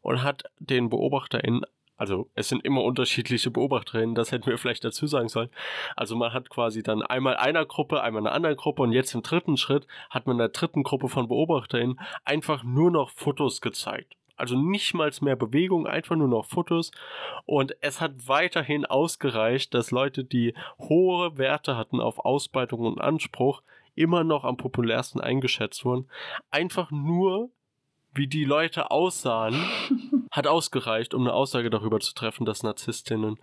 und 0.02 0.22
hat 0.22 0.44
den 0.58 0.88
BeobachterInnen 0.88 1.62
also 1.96 2.28
es 2.34 2.48
sind 2.48 2.64
immer 2.64 2.82
unterschiedliche 2.82 3.50
Beobachterinnen, 3.50 4.14
das 4.14 4.32
hätten 4.32 4.46
wir 4.46 4.58
vielleicht 4.58 4.84
dazu 4.84 5.06
sagen 5.06 5.28
sollen. 5.28 5.50
Also 5.96 6.16
man 6.16 6.32
hat 6.32 6.50
quasi 6.50 6.82
dann 6.82 7.02
einmal 7.02 7.36
einer 7.36 7.64
Gruppe, 7.64 8.02
einmal 8.02 8.22
einer 8.22 8.34
anderen 8.34 8.56
Gruppe 8.56 8.82
und 8.82 8.92
jetzt 8.92 9.14
im 9.14 9.22
dritten 9.22 9.56
Schritt 9.56 9.86
hat 10.10 10.26
man 10.26 10.38
der 10.38 10.48
dritten 10.48 10.82
Gruppe 10.82 11.08
von 11.08 11.28
Beobachterinnen 11.28 12.00
einfach 12.24 12.64
nur 12.64 12.90
noch 12.90 13.10
Fotos 13.10 13.60
gezeigt. 13.60 14.16
Also 14.36 14.58
nicht 14.58 14.92
mal 14.92 15.10
mehr 15.22 15.36
Bewegung, 15.36 15.86
einfach 15.86 16.14
nur 16.14 16.28
noch 16.28 16.44
Fotos. 16.44 16.90
Und 17.46 17.74
es 17.80 18.02
hat 18.02 18.28
weiterhin 18.28 18.84
ausgereicht, 18.84 19.72
dass 19.72 19.90
Leute, 19.90 20.24
die 20.24 20.54
hohe 20.78 21.38
Werte 21.38 21.76
hatten 21.76 22.00
auf 22.00 22.18
Ausbeutung 22.18 22.80
und 22.80 23.00
Anspruch, 23.00 23.62
immer 23.94 24.24
noch 24.24 24.44
am 24.44 24.58
populärsten 24.58 25.22
eingeschätzt 25.22 25.86
wurden. 25.86 26.08
Einfach 26.50 26.90
nur 26.90 27.50
wie 28.16 28.26
die 28.26 28.44
Leute 28.44 28.90
aussahen, 28.90 29.54
hat 30.30 30.46
ausgereicht, 30.46 31.14
um 31.14 31.22
eine 31.22 31.32
Aussage 31.32 31.70
darüber 31.70 32.00
zu 32.00 32.14
treffen, 32.14 32.44
dass 32.44 32.62
Narzisstinnen 32.62 33.38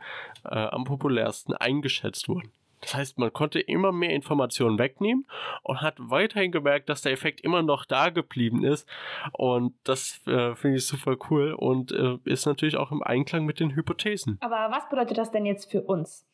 äh, 0.46 0.56
am 0.56 0.84
populärsten 0.84 1.54
eingeschätzt 1.54 2.28
wurden. 2.28 2.52
Das 2.84 2.96
heißt, 2.96 3.18
man 3.18 3.32
konnte 3.32 3.62
immer 3.62 3.94
mehr 3.94 4.10
Informationen 4.10 4.78
wegnehmen 4.78 5.26
und 5.64 5.82
hat 5.82 5.96
weiterhin 6.00 6.52
gemerkt, 6.52 6.90
dass 6.90 7.02
der 7.02 7.14
Effekt 7.14 7.40
immer 7.40 7.62
noch 7.62 7.86
da 7.86 8.10
geblieben 8.10 8.66
ist. 8.66 8.88
Und 9.32 9.74
das 9.86 10.20
äh, 10.28 10.54
finde 10.56 10.78
ich 10.78 10.86
super 10.86 11.16
cool 11.30 11.54
und 11.54 11.94
äh, 11.94 12.18
ist 12.26 12.46
natürlich 12.46 12.76
auch 12.76 12.92
im 12.92 13.02
Einklang 13.02 13.46
mit 13.46 13.62
den 13.62 13.74
Hypothesen. 13.74 14.38
Aber 14.42 14.70
was 14.70 14.90
bedeutet 14.90 15.18
das 15.18 15.32
denn 15.32 15.46
jetzt 15.46 15.72
für 15.72 15.82
uns? 15.82 16.26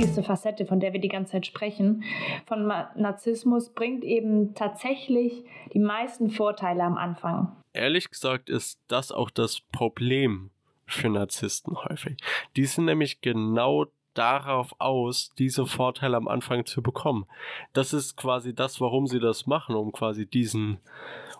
Tiefste 0.00 0.22
Facette, 0.22 0.64
von 0.64 0.80
der 0.80 0.94
wir 0.94 1.00
die 1.00 1.08
ganze 1.08 1.32
Zeit 1.32 1.46
sprechen, 1.46 2.04
von 2.46 2.66
Narzissmus, 2.66 3.70
bringt 3.70 4.02
eben 4.02 4.54
tatsächlich 4.54 5.44
die 5.74 5.78
meisten 5.78 6.30
Vorteile 6.30 6.84
am 6.84 6.96
Anfang. 6.96 7.54
Ehrlich 7.74 8.08
gesagt 8.08 8.48
ist 8.48 8.80
das 8.88 9.12
auch 9.12 9.30
das 9.30 9.60
Problem 9.60 10.50
für 10.86 11.10
Narzissten 11.10 11.76
häufig. 11.84 12.16
Die 12.56 12.64
sind 12.64 12.86
nämlich 12.86 13.20
genau 13.20 13.86
darauf 14.14 14.74
aus, 14.78 15.32
diese 15.38 15.66
Vorteile 15.66 16.16
am 16.16 16.28
Anfang 16.28 16.66
zu 16.66 16.82
bekommen. 16.82 17.26
Das 17.72 17.92
ist 17.92 18.16
quasi 18.16 18.54
das, 18.54 18.80
warum 18.80 19.06
sie 19.06 19.20
das 19.20 19.46
machen, 19.46 19.74
um 19.74 19.92
quasi 19.92 20.26
diesen 20.26 20.80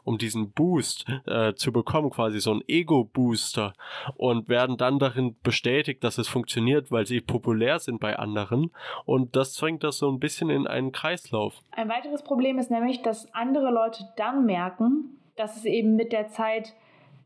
um 0.05 0.19
diesen 0.19 0.53
Boost 0.53 1.07
äh, 1.27 1.55
zu 1.55 1.73
bekommen, 1.73 2.11
quasi 2.11 2.41
so 2.41 2.53
ein 2.53 2.63
Ego-Booster 2.67 3.75
und 4.17 4.49
werden 4.49 4.77
dann 4.77 4.99
darin 4.99 5.37
bestätigt, 5.43 6.03
dass 6.05 6.19
es 6.19 6.29
funktioniert, 6.29 6.91
weil 6.91 7.07
sie 7.07 7.21
populär 7.21 7.79
sind 7.79 8.01
bei 8.01 8.19
anderen 8.19 8.71
und 9.05 9.37
das 9.37 9.55
zwingt 9.55 9.85
das 9.85 9.99
so 9.99 10.11
ein 10.11 10.19
bisschen 10.19 10.51
in 10.51 10.67
einen 10.67 10.93
Kreislauf. 10.93 11.55
Ein 11.73 11.89
weiteres 11.89 12.23
Problem 12.23 12.59
ist 12.59 12.71
nämlich, 12.71 13.03
dass 13.03 13.33
andere 13.35 13.71
Leute 13.71 14.05
dann 14.17 14.47
merken, 14.47 15.19
dass 15.37 15.57
es 15.57 15.65
eben 15.65 15.97
mit 15.97 16.13
der 16.13 16.29
Zeit 16.29 16.75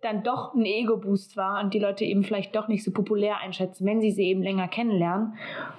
dann 0.05 0.23
doch 0.23 0.55
ein 0.55 0.65
Ego-Boost 0.65 1.37
war 1.37 1.63
und 1.63 1.75
die 1.75 1.79
Leute 1.79 2.05
eben 2.05 2.23
vielleicht 2.23 2.55
doch 2.55 2.69
nicht 2.69 2.85
so 2.85 2.93
populär 2.93 3.39
einschätzen, 3.39 3.87
wenn 3.87 4.01
sie 4.01 4.11
sie 4.11 4.25
eben 4.25 4.43
länger 4.43 4.69
kennenlernen. 4.69 5.37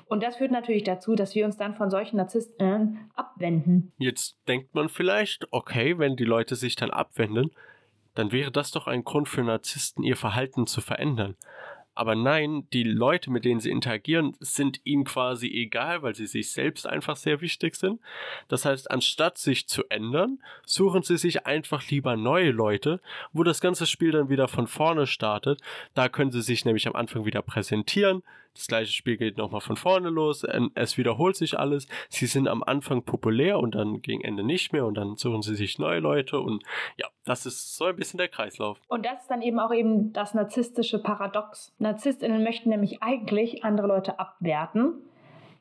Und 0.07 0.23
das 0.23 0.37
führt 0.37 0.51
natürlich 0.51 0.83
dazu, 0.83 1.15
dass 1.15 1.35
wir 1.35 1.45
uns 1.45 1.57
dann 1.57 1.75
von 1.75 1.89
solchen 1.89 2.17
Narzissten 2.17 3.09
abwenden. 3.15 3.91
Jetzt 3.97 4.37
denkt 4.47 4.73
man 4.73 4.89
vielleicht, 4.89 5.47
okay, 5.51 5.99
wenn 5.99 6.15
die 6.15 6.25
Leute 6.25 6.55
sich 6.55 6.75
dann 6.75 6.91
abwenden, 6.91 7.51
dann 8.15 8.31
wäre 8.31 8.51
das 8.51 8.71
doch 8.71 8.87
ein 8.87 9.03
Grund 9.03 9.29
für 9.29 9.43
Narzissten, 9.43 10.03
ihr 10.03 10.15
Verhalten 10.15 10.67
zu 10.67 10.81
verändern. 10.81 11.35
Aber 11.95 12.13
nein, 12.13 12.67
die 12.73 12.83
Leute, 12.83 13.31
mit 13.31 13.45
denen 13.45 13.61
sie 13.61 13.71
interagieren, 13.71 14.35
sind 14.41 14.81
ihnen 14.83 15.05
quasi 15.05 15.47
egal, 15.47 16.01
weil 16.01 16.13
sie 16.13 16.27
sich 16.27 16.51
selbst 16.51 16.85
einfach 16.85 17.15
sehr 17.15 17.39
wichtig 17.39 17.75
sind. 17.75 18.01
Das 18.49 18.65
heißt, 18.65 18.91
anstatt 18.91 19.37
sich 19.37 19.67
zu 19.67 19.83
ändern, 19.89 20.39
suchen 20.65 21.03
sie 21.03 21.17
sich 21.17 21.45
einfach 21.45 21.89
lieber 21.89 22.17
neue 22.17 22.51
Leute, 22.51 22.99
wo 23.31 23.43
das 23.43 23.61
ganze 23.61 23.87
Spiel 23.87 24.11
dann 24.11 24.29
wieder 24.29 24.49
von 24.49 24.67
vorne 24.67 25.07
startet. 25.07 25.61
Da 25.93 26.09
können 26.09 26.31
sie 26.31 26.41
sich 26.41 26.65
nämlich 26.65 26.85
am 26.87 26.95
Anfang 26.95 27.25
wieder 27.25 27.41
präsentieren, 27.41 28.23
das 28.55 28.67
gleiche 28.67 28.93
Spiel 28.93 29.17
geht 29.17 29.37
nochmal 29.37 29.61
von 29.61 29.75
vorne 29.75 30.09
los. 30.09 30.45
Es 30.75 30.97
wiederholt 30.97 31.35
sich 31.35 31.59
alles. 31.59 31.87
Sie 32.09 32.25
sind 32.25 32.47
am 32.47 32.63
Anfang 32.63 33.03
populär 33.03 33.59
und 33.59 33.75
dann 33.75 34.01
gegen 34.01 34.21
Ende 34.21 34.43
nicht 34.43 34.73
mehr 34.73 34.85
und 34.85 34.95
dann 34.95 35.17
suchen 35.17 35.41
sie 35.41 35.55
sich 35.55 35.77
neue 35.77 35.99
Leute 35.99 36.39
und 36.39 36.63
ja, 36.97 37.07
das 37.25 37.45
ist 37.45 37.75
so 37.75 37.85
ein 37.85 37.95
bisschen 37.95 38.17
der 38.17 38.29
Kreislauf. 38.29 38.79
Und 38.87 39.05
das 39.05 39.21
ist 39.21 39.27
dann 39.29 39.41
eben 39.41 39.59
auch 39.59 39.73
eben 39.73 40.13
das 40.13 40.33
narzisstische 40.33 40.99
Paradox. 40.99 41.73
Narzisstinnen 41.79 42.43
möchten 42.43 42.69
nämlich 42.69 43.03
eigentlich 43.03 43.63
andere 43.63 43.87
Leute 43.87 44.19
abwerten 44.19 45.01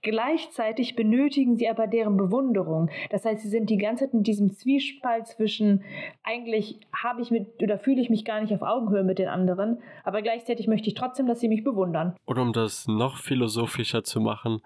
Gleichzeitig 0.04 0.96
benötigen 0.96 1.56
sie 1.56 1.66
aber 1.66 1.86
deren 1.86 2.18
Bewunderung. 2.18 2.90
Das 3.08 3.24
heißt, 3.24 3.42
sie 3.42 3.48
sind 3.48 3.70
die 3.70 3.78
ganze 3.78 4.04
Zeit 4.04 4.12
in 4.12 4.22
diesem 4.22 4.52
Zwiespalt 4.52 5.26
zwischen, 5.26 5.82
eigentlich 6.22 6.78
habe 6.92 7.22
ich 7.22 7.30
mit 7.30 7.62
oder 7.62 7.78
fühle 7.78 8.02
ich 8.02 8.10
mich 8.10 8.26
gar 8.26 8.42
nicht 8.42 8.52
auf 8.52 8.60
Augenhöhe 8.60 9.02
mit 9.02 9.18
den 9.18 9.28
anderen, 9.28 9.78
aber 10.04 10.20
gleichzeitig 10.20 10.68
möchte 10.68 10.88
ich 10.88 10.94
trotzdem, 10.94 11.26
dass 11.26 11.40
sie 11.40 11.48
mich 11.48 11.64
bewundern. 11.64 12.14
Und 12.26 12.38
um 12.38 12.52
das 12.52 12.86
noch 12.86 13.16
philosophischer 13.16 14.04
zu 14.04 14.20
machen, 14.20 14.60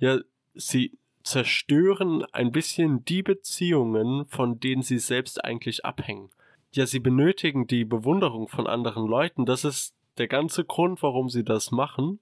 ja, 0.00 0.18
sie 0.54 0.98
zerstören 1.22 2.24
ein 2.32 2.50
bisschen 2.50 3.04
die 3.04 3.22
Beziehungen, 3.22 4.24
von 4.24 4.58
denen 4.58 4.82
sie 4.82 4.98
selbst 4.98 5.44
eigentlich 5.44 5.84
abhängen. 5.84 6.30
Ja, 6.72 6.84
sie 6.86 6.98
benötigen 6.98 7.68
die 7.68 7.84
Bewunderung 7.84 8.48
von 8.48 8.66
anderen 8.66 9.06
Leuten. 9.06 9.46
Das 9.46 9.64
ist 9.64 9.94
der 10.18 10.26
ganze 10.26 10.64
Grund, 10.64 11.00
warum 11.04 11.28
sie 11.28 11.44
das 11.44 11.70
machen. 11.70 12.18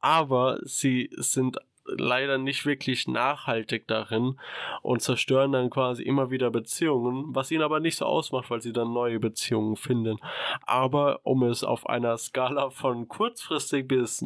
Aber 0.00 0.58
sie 0.62 1.10
sind 1.16 1.58
leider 1.96 2.38
nicht 2.38 2.66
wirklich 2.66 3.08
nachhaltig 3.08 3.86
darin 3.86 4.38
und 4.82 5.02
zerstören 5.02 5.52
dann 5.52 5.70
quasi 5.70 6.02
immer 6.02 6.30
wieder 6.30 6.50
Beziehungen, 6.50 7.34
was 7.34 7.50
ihnen 7.50 7.62
aber 7.62 7.80
nicht 7.80 7.96
so 7.96 8.04
ausmacht, 8.04 8.50
weil 8.50 8.60
sie 8.60 8.72
dann 8.72 8.92
neue 8.92 9.20
Beziehungen 9.20 9.76
finden. 9.76 10.18
Aber 10.62 11.20
um 11.24 11.42
es 11.42 11.64
auf 11.64 11.88
einer 11.88 12.16
Skala 12.16 12.70
von 12.70 13.08
kurzfristig 13.08 13.88
bis 13.88 14.24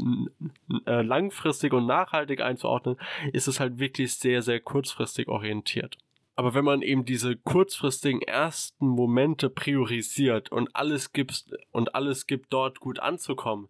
äh, 0.87 1.03
langfristig 1.03 1.72
und 1.72 1.87
nachhaltig 1.87 2.40
einzuordnen, 2.40 2.96
ist 3.33 3.48
es 3.48 3.61
halt 3.61 3.79
wirklich 3.79 4.14
sehr, 4.14 4.42
sehr 4.42 4.61
kurzfristig 4.61 5.29
orientiert. 5.29 5.98
Aber 6.35 6.55
wenn 6.55 6.64
man 6.64 6.83
eben 6.83 7.05
diese 7.05 7.37
kurzfristigen 7.37 8.22
ersten 8.22 8.87
Momente 8.87 9.51
priorisiert 9.51 10.51
und 10.51 10.75
alles 10.75 11.12
gibt 11.12 11.44
und 11.72 11.94
alles 11.94 12.27
gibt 12.27 12.53
dort 12.53 12.81
gut 12.81 13.01
anzukommen, 13.01 13.68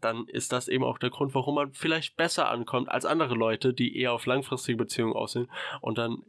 dann 0.00 0.26
ist 0.26 0.52
das 0.52 0.68
eben 0.68 0.84
auch 0.84 0.98
der 0.98 1.10
Grund, 1.10 1.34
warum 1.34 1.56
man 1.56 1.72
vielleicht 1.72 2.16
besser 2.16 2.48
ankommt 2.48 2.88
als 2.88 3.04
andere 3.04 3.34
Leute, 3.34 3.72
die 3.72 3.98
eher 3.98 4.12
auf 4.12 4.26
langfristige 4.26 4.78
Beziehungen 4.78 5.14
aussehen 5.14 5.48
und 5.80 5.98
dann 5.98 6.22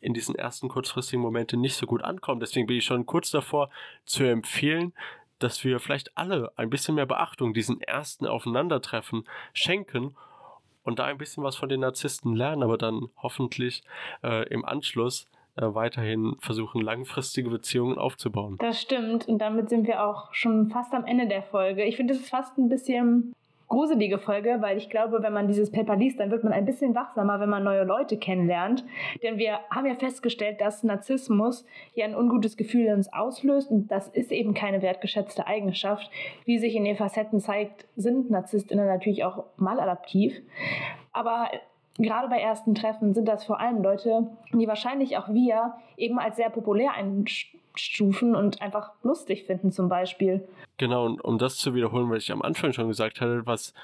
in 0.00 0.14
diesen 0.14 0.34
ersten 0.34 0.68
kurzfristigen 0.68 1.22
Momenten 1.22 1.60
nicht 1.60 1.74
so 1.74 1.86
gut 1.86 2.02
ankommen. 2.02 2.40
Deswegen 2.40 2.66
bin 2.66 2.76
ich 2.76 2.84
schon 2.84 3.06
kurz 3.06 3.30
davor 3.30 3.70
zu 4.04 4.24
empfehlen, 4.24 4.92
dass 5.38 5.64
wir 5.64 5.80
vielleicht 5.80 6.16
alle 6.16 6.52
ein 6.56 6.70
bisschen 6.70 6.94
mehr 6.94 7.06
Beachtung 7.06 7.54
diesen 7.54 7.80
ersten 7.80 8.26
Aufeinandertreffen 8.26 9.24
schenken 9.52 10.16
und 10.82 10.98
da 10.98 11.04
ein 11.04 11.18
bisschen 11.18 11.44
was 11.44 11.56
von 11.56 11.68
den 11.68 11.80
Narzissten 11.80 12.34
lernen, 12.34 12.62
aber 12.62 12.78
dann 12.78 13.10
hoffentlich 13.22 13.82
äh, 14.22 14.48
im 14.48 14.64
Anschluss 14.64 15.28
weiterhin 15.60 16.36
versuchen, 16.40 16.80
langfristige 16.80 17.50
Beziehungen 17.50 17.98
aufzubauen. 17.98 18.56
Das 18.58 18.80
stimmt. 18.80 19.28
Und 19.28 19.38
damit 19.38 19.68
sind 19.68 19.86
wir 19.86 20.04
auch 20.04 20.32
schon 20.32 20.68
fast 20.68 20.94
am 20.94 21.04
Ende 21.04 21.26
der 21.26 21.42
Folge. 21.42 21.84
Ich 21.84 21.96
finde, 21.96 22.14
es 22.14 22.20
ist 22.20 22.30
fast 22.30 22.58
ein 22.58 22.68
bisschen 22.68 23.34
gruselige 23.68 24.18
Folge, 24.18 24.56
weil 24.60 24.78
ich 24.78 24.88
glaube, 24.88 25.22
wenn 25.22 25.32
man 25.32 25.46
dieses 25.46 25.70
Paper 25.70 25.94
liest, 25.94 26.18
dann 26.18 26.30
wird 26.30 26.42
man 26.42 26.52
ein 26.52 26.64
bisschen 26.64 26.94
wachsamer, 26.94 27.38
wenn 27.38 27.50
man 27.50 27.62
neue 27.62 27.84
Leute 27.84 28.16
kennenlernt. 28.16 28.84
Denn 29.22 29.38
wir 29.38 29.60
haben 29.70 29.86
ja 29.86 29.94
festgestellt, 29.94 30.60
dass 30.60 30.82
Narzissmus 30.82 31.66
hier 31.92 32.06
ein 32.06 32.16
ungutes 32.16 32.56
Gefühl 32.56 32.86
in 32.86 32.94
uns 32.94 33.12
auslöst 33.12 33.70
und 33.70 33.88
das 33.88 34.08
ist 34.08 34.32
eben 34.32 34.54
keine 34.54 34.82
wertgeschätzte 34.82 35.46
Eigenschaft. 35.46 36.10
Wie 36.46 36.58
sich 36.58 36.74
in 36.74 36.84
den 36.84 36.96
Facetten 36.96 37.40
zeigt, 37.40 37.86
sind 37.94 38.30
Narzisstinnen 38.30 38.86
natürlich 38.86 39.24
auch 39.24 39.44
maladaptiv. 39.56 40.34
Aber 41.12 41.50
gerade 41.98 42.28
bei 42.28 42.38
ersten 42.38 42.74
Treffen 42.74 43.12
sind 43.12 43.26
das 43.26 43.44
vor 43.44 43.60
allem 43.60 43.82
Leute, 43.82 44.28
die 44.52 44.66
wahrscheinlich 44.66 45.16
auch 45.16 45.28
wir 45.28 45.74
eben 45.96 46.18
als 46.18 46.36
sehr 46.36 46.50
populär 46.50 46.92
einstufen 46.92 48.34
und 48.34 48.62
einfach 48.62 48.92
lustig 49.02 49.44
finden 49.44 49.72
zum 49.72 49.88
Beispiel. 49.88 50.46
Genau, 50.76 51.04
und 51.06 51.20
um 51.20 51.38
das 51.38 51.56
zu 51.56 51.74
wiederholen, 51.74 52.10
was 52.10 52.22
ich 52.22 52.32
am 52.32 52.42
Anfang 52.42 52.72
schon 52.72 52.88
gesagt 52.88 53.20
hatte, 53.20 53.46
was 53.46 53.74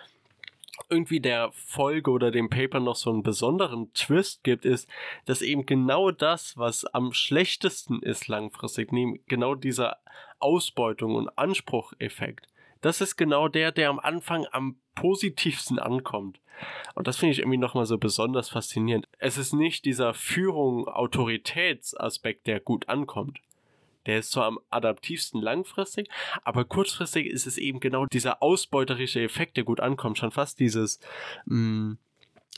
irgendwie 0.89 1.21
der 1.21 1.51
Folge 1.53 2.11
oder 2.11 2.31
dem 2.31 2.51
Paper 2.51 2.81
noch 2.81 2.97
so 2.97 3.11
einen 3.11 3.23
besonderen 3.23 3.93
Twist 3.95 4.45
gibt, 4.45 4.65
ist, 4.65 4.89
dass 5.25 5.43
eben 5.43 5.67
genau 5.67 6.11
das, 6.11 6.57
was 6.57 6.85
am 6.87 7.13
schlechtesten 7.13 8.01
ist 8.03 8.29
langfristig, 8.29 8.91
genau 9.27 9.55
dieser 9.55 9.99
Ausbeutung 10.39 11.15
und 11.15 11.39
Ansprucheffekt, 11.39 12.49
das 12.85 13.01
ist 13.01 13.17
genau 13.17 13.49
der, 13.49 13.73
der 13.73 13.89
am 13.89 13.99
Anfang 13.99 14.47
am 14.53 14.77
positivsten 14.95 15.79
ankommt. 15.79 16.39
Und 16.95 17.09
das 17.09 17.17
finde 17.17 17.33
ich 17.33 17.39
irgendwie 17.39 17.57
nochmal 17.57 17.87
so 17.87 17.97
besonders 17.97 18.51
faszinierend. 18.51 19.09
Es 19.19 19.39
ist 19.39 19.55
nicht 19.55 19.87
dieser 19.87 20.13
Führung, 20.13 20.87
Autoritätsaspekt, 20.87 22.47
der 22.47 22.61
gut 22.61 22.89
ankommt. 22.89 23.41
Der 24.07 24.19
ist 24.19 24.33
zwar 24.33 24.45
am 24.45 24.59
adaptivsten 24.69 25.41
langfristig, 25.41 26.11
aber 26.43 26.67
kurzfristig 26.67 27.27
ist 27.27 27.47
es 27.47 27.57
eben 27.57 27.81
genau 27.81 28.05
dieser 28.05 28.43
ausbeuterische 28.43 29.23
Effekt, 29.23 29.57
der 29.57 29.65
gut 29.65 29.81
ankommt. 29.81 30.19
Schon 30.19 30.31
fast 30.31 30.61
dieses, 30.61 31.01
mh, 31.47 31.57
mm, 31.57 31.99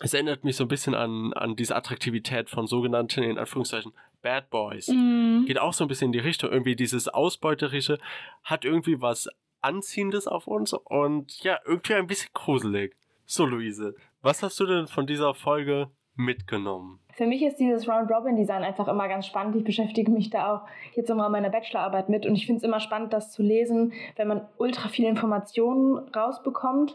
es 0.01 0.13
erinnert 0.13 0.43
mich 0.43 0.57
so 0.57 0.65
ein 0.65 0.69
bisschen 0.69 0.95
an, 0.95 1.33
an 1.35 1.55
diese 1.55 1.77
Attraktivität 1.77 2.51
von 2.51 2.67
sogenannten, 2.67 3.23
in 3.23 3.39
Anführungszeichen, 3.39 3.93
Bad 4.23 4.51
Boys. 4.51 4.89
Mm. 4.89 5.45
Geht 5.47 5.59
auch 5.59 5.73
so 5.73 5.85
ein 5.85 5.89
bisschen 5.89 6.07
in 6.07 6.13
die 6.13 6.19
Richtung. 6.19 6.51
Irgendwie 6.51 6.77
dieses 6.77 7.07
Ausbeuterische 7.09 7.99
hat 8.43 8.65
irgendwie 8.65 9.01
was 9.01 9.29
Anziehendes 9.67 10.29
auf 10.29 10.47
uns 10.47 10.73
und 10.73 11.43
ja, 11.43 11.59
irgendwie 11.65 11.95
ein 11.95 12.07
bisschen 12.07 12.31
gruselig. 12.33 12.95
So, 13.25 13.45
Luise, 13.45 13.97
was 14.23 14.43
hast 14.45 14.61
du 14.61 14.67
denn 14.67 14.87
von 14.87 15.07
dieser 15.07 15.35
Folge 15.35 15.91
mitgenommen? 16.15 17.01
Für 17.17 17.27
mich 17.27 17.43
ist 17.43 17.57
dieses 17.57 17.89
Round-Robin-Design 17.89 18.63
einfach 18.63 18.89
immer 18.89 19.09
ganz 19.09 19.27
spannend. 19.27 19.57
Ich 19.57 19.65
beschäftige 19.65 20.13
mich 20.13 20.29
da 20.29 20.55
auch 20.55 20.61
jetzt 20.95 21.09
immer 21.09 21.27
in 21.27 21.33
meiner 21.33 21.49
Bachelorarbeit 21.49 22.11
mit 22.11 22.27
und 22.27 22.37
ich 22.37 22.45
finde 22.45 22.59
es 22.59 22.63
immer 22.63 22.79
spannend, 22.79 23.13
das 23.13 23.33
zu 23.33 23.43
lesen, 23.43 23.95
wenn 24.17 24.29
man 24.29 24.47
ultra 24.59 24.89
viele 24.89 25.09
Informationen 25.09 25.97
rausbekommt 26.15 26.95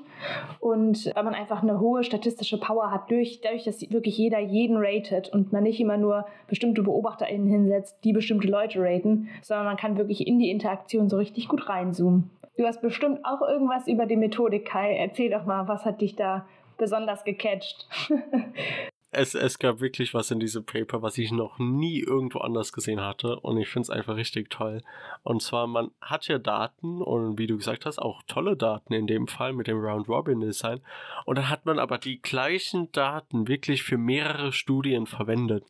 und 0.59 1.11
wenn 1.15 1.25
man 1.25 1.33
einfach 1.33 1.63
eine 1.63 1.79
hohe 1.79 2.03
statistische 2.03 2.59
Power 2.59 2.91
hat, 2.91 3.09
durch, 3.09 3.41
dadurch, 3.41 3.63
dass 3.63 3.81
wirklich 3.89 4.17
jeder 4.17 4.39
jeden 4.39 4.77
ratet 4.77 5.27
und 5.33 5.51
man 5.51 5.63
nicht 5.63 5.79
immer 5.79 5.97
nur 5.97 6.27
bestimmte 6.47 6.83
BeobachterInnen 6.83 7.47
hinsetzt, 7.47 7.97
die 8.03 8.13
bestimmte 8.13 8.47
Leute 8.47 8.79
raten, 8.79 9.27
sondern 9.41 9.65
man 9.65 9.77
kann 9.77 9.97
wirklich 9.97 10.27
in 10.27 10.37
die 10.37 10.51
Interaktion 10.51 11.09
so 11.09 11.17
richtig 11.17 11.47
gut 11.47 11.67
reinzoomen. 11.67 12.29
Du 12.57 12.65
hast 12.65 12.81
bestimmt 12.81 13.23
auch 13.23 13.41
irgendwas 13.41 13.87
über 13.87 14.05
die 14.05 14.17
Methodik, 14.17 14.65
Kai. 14.65 14.95
Erzähl 14.95 15.29
doch 15.29 15.45
mal, 15.45 15.67
was 15.67 15.85
hat 15.85 16.01
dich 16.01 16.15
da 16.15 16.47
besonders 16.77 17.23
gecatcht? 17.23 17.87
es, 19.11 19.35
es 19.35 19.59
gab 19.59 19.81
wirklich 19.81 20.13
was 20.13 20.31
in 20.31 20.39
diesem 20.39 20.65
Paper, 20.65 21.01
was 21.01 21.17
ich 21.17 21.31
noch 21.31 21.59
nie 21.59 21.99
irgendwo 21.99 22.39
anders 22.39 22.71
gesehen 22.71 23.01
hatte 23.01 23.39
und 23.39 23.57
ich 23.57 23.67
finde 23.67 23.83
es 23.83 23.89
einfach 23.89 24.15
richtig 24.15 24.49
toll. 24.49 24.81
Und 25.23 25.41
zwar, 25.41 25.67
man 25.67 25.91
hat 26.01 26.27
ja 26.27 26.39
Daten 26.39 27.01
und 27.01 27.37
wie 27.37 27.47
du 27.47 27.57
gesagt 27.57 27.85
hast, 27.85 27.99
auch 27.99 28.23
tolle 28.27 28.55
Daten 28.55 28.93
in 28.93 29.07
dem 29.07 29.27
Fall 29.27 29.51
mit 29.53 29.67
dem 29.67 29.79
Round-Robin-Design 29.79 30.81
und 31.25 31.37
dann 31.37 31.49
hat 31.49 31.65
man 31.65 31.77
aber 31.77 31.97
die 31.97 32.21
gleichen 32.21 32.91
Daten 32.93 33.47
wirklich 33.47 33.83
für 33.83 33.97
mehrere 33.97 34.53
Studien 34.53 35.05
verwendet. 35.05 35.65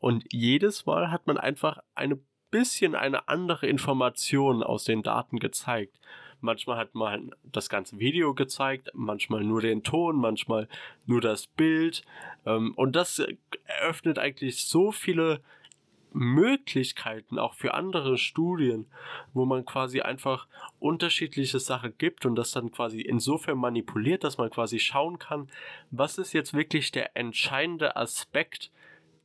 Und 0.00 0.24
jedes 0.32 0.86
Mal 0.86 1.10
hat 1.10 1.26
man 1.26 1.38
einfach 1.38 1.78
eine 1.94 2.18
bisschen 2.54 2.94
eine 2.94 3.26
andere 3.28 3.66
Information 3.66 4.62
aus 4.62 4.84
den 4.84 5.02
Daten 5.02 5.40
gezeigt. 5.40 5.98
Manchmal 6.40 6.76
hat 6.76 6.94
man 6.94 7.34
das 7.42 7.68
ganze 7.68 7.98
Video 7.98 8.32
gezeigt, 8.32 8.92
manchmal 8.94 9.42
nur 9.42 9.60
den 9.60 9.82
Ton, 9.82 10.14
manchmal 10.14 10.68
nur 11.04 11.20
das 11.20 11.48
Bild. 11.48 12.04
Ähm, 12.46 12.72
und 12.76 12.94
das 12.94 13.20
eröffnet 13.66 14.20
eigentlich 14.20 14.66
so 14.68 14.92
viele 14.92 15.40
Möglichkeiten 16.12 17.40
auch 17.40 17.54
für 17.54 17.74
andere 17.74 18.18
Studien, 18.18 18.86
wo 19.32 19.46
man 19.46 19.64
quasi 19.64 20.00
einfach 20.02 20.46
unterschiedliche 20.78 21.58
Sachen 21.58 21.98
gibt 21.98 22.24
und 22.24 22.36
das 22.36 22.52
dann 22.52 22.70
quasi 22.70 23.00
insofern 23.00 23.58
manipuliert, 23.58 24.22
dass 24.22 24.38
man 24.38 24.48
quasi 24.48 24.78
schauen 24.78 25.18
kann, 25.18 25.50
was 25.90 26.18
ist 26.18 26.32
jetzt 26.32 26.54
wirklich 26.54 26.92
der 26.92 27.16
entscheidende 27.16 27.96
Aspekt 27.96 28.70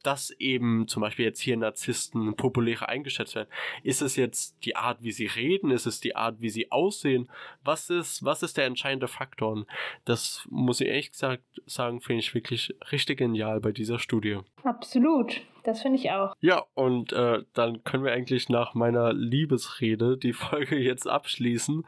dass 0.04 0.32
eben 0.32 0.88
zum 0.88 1.02
Beispiel 1.02 1.26
jetzt 1.26 1.40
hier 1.40 1.58
Narzissten 1.58 2.36
populärer 2.36 2.90
eingeschätzt 2.90 3.36
werden? 3.36 3.50
Ist 3.84 4.02
es 4.02 4.16
jetzt 4.16 4.56
die 4.64 4.76
Art, 4.76 5.02
wie 5.02 5.12
sie 5.12 5.28
reden? 5.28 5.72
Ist 5.72 5.86
es 5.86 6.00
die 6.00 6.16
Art, 6.16 6.42
wie 6.42 6.50
sie 6.50 6.72
aussehen? 6.72 7.30
Was 7.64 7.90
ist, 7.90 8.24
was 8.24 8.44
ist 8.44 8.58
der 8.58 8.66
entscheidende 8.66 9.08
Faktor? 9.08 9.52
Und 9.52 9.68
das 10.06 10.46
muss 10.50 10.82
ich 10.82 10.88
ehrlich 10.88 11.12
gesagt 11.12 11.44
sagen, 11.66 12.02
finde 12.02 12.20
ich 12.22 12.34
wirklich 12.34 12.76
richtig 12.92 13.20
genial 13.20 13.60
bei 13.60 13.72
dieser 13.72 14.00
Studie. 14.00 14.40
Absolut. 14.64 15.42
Das 15.64 15.82
finde 15.82 15.98
ich 15.98 16.12
auch. 16.12 16.36
Ja, 16.40 16.64
und 16.74 17.12
äh, 17.14 17.44
dann 17.54 17.84
können 17.84 18.04
wir 18.04 18.12
eigentlich 18.12 18.50
nach 18.50 18.74
meiner 18.74 19.14
Liebesrede 19.14 20.18
die 20.18 20.34
Folge 20.50 20.78
jetzt 20.78 21.08
abschließen. 21.08 21.86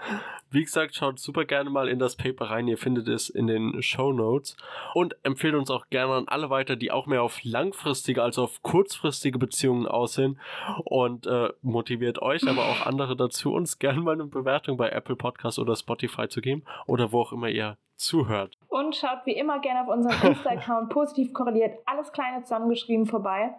Wie 0.50 0.64
gesagt, 0.64 0.96
schaut 0.96 1.20
super 1.20 1.46
gerne 1.46 1.70
mal 1.70 1.88
in 1.88 2.00
das 2.00 2.16
Paper 2.16 2.50
rein. 2.50 2.68
Ihr 2.68 2.78
findet 2.78 3.08
es 3.08 3.30
in 3.30 3.48
den 3.48 3.82
Show 3.82 4.12
Notes. 4.12 4.58
Und 4.94 5.16
empfehlt 5.24 5.56
uns 5.56 5.72
auch 5.72 5.88
gerne 5.90 6.14
an 6.14 6.28
alle 6.28 6.50
weiter, 6.50 6.76
die 6.76 6.92
auch 6.92 7.08
mehr 7.08 7.24
auf 7.24 7.44
langfristige 7.44 8.24
als 8.24 8.38
auf 8.38 8.62
kurzfristige 8.62 9.40
Beziehungen 9.40 9.88
aussehen. 9.88 10.40
Und 10.84 11.28
äh, 11.28 11.50
motiviert 11.62 12.22
euch, 12.22 12.48
aber 12.48 12.66
auch 12.66 12.86
andere 12.86 13.16
dazu, 13.16 13.54
uns 13.54 13.80
gerne 13.80 14.02
mal 14.02 14.14
eine 14.14 14.26
Bewertung 14.26 14.78
bei 14.78 14.90
Apple 14.90 15.16
Podcast 15.16 15.60
oder 15.60 15.76
Spotify 15.76 16.28
zu 16.28 16.42
geben. 16.42 16.64
Oder 16.88 17.12
wo 17.12 17.22
auch 17.22 17.32
immer 17.32 17.50
ihr 17.50 17.78
zuhört. 18.02 18.58
Und 18.68 18.96
schaut 18.96 19.26
wie 19.26 19.34
immer 19.34 19.60
gerne 19.60 19.82
auf 19.82 19.88
unserem 19.88 20.16
Insta-Account 20.32 20.90
positiv 20.90 21.34
korreliert, 21.34 21.78
alles 21.86 22.12
kleine 22.12 22.44
zusammengeschrieben 22.44 23.06
vorbei. 23.06 23.54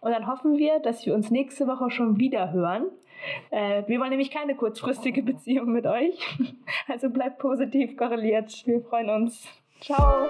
Und 0.00 0.12
dann 0.12 0.26
hoffen 0.26 0.56
wir, 0.56 0.80
dass 0.80 1.04
wir 1.06 1.14
uns 1.14 1.30
nächste 1.30 1.66
Woche 1.66 1.90
schon 1.90 2.18
wieder 2.18 2.52
hören. 2.52 2.86
Äh, 3.50 3.84
wir 3.86 4.00
wollen 4.00 4.10
nämlich 4.10 4.30
keine 4.30 4.54
kurzfristige 4.56 5.22
Beziehung 5.22 5.72
mit 5.72 5.86
euch. 5.86 6.18
Also 6.88 7.10
bleibt 7.10 7.38
positiv 7.38 7.96
korreliert. 7.96 8.66
Wir 8.66 8.80
freuen 8.80 9.10
uns. 9.10 9.46
Ciao. 9.80 10.26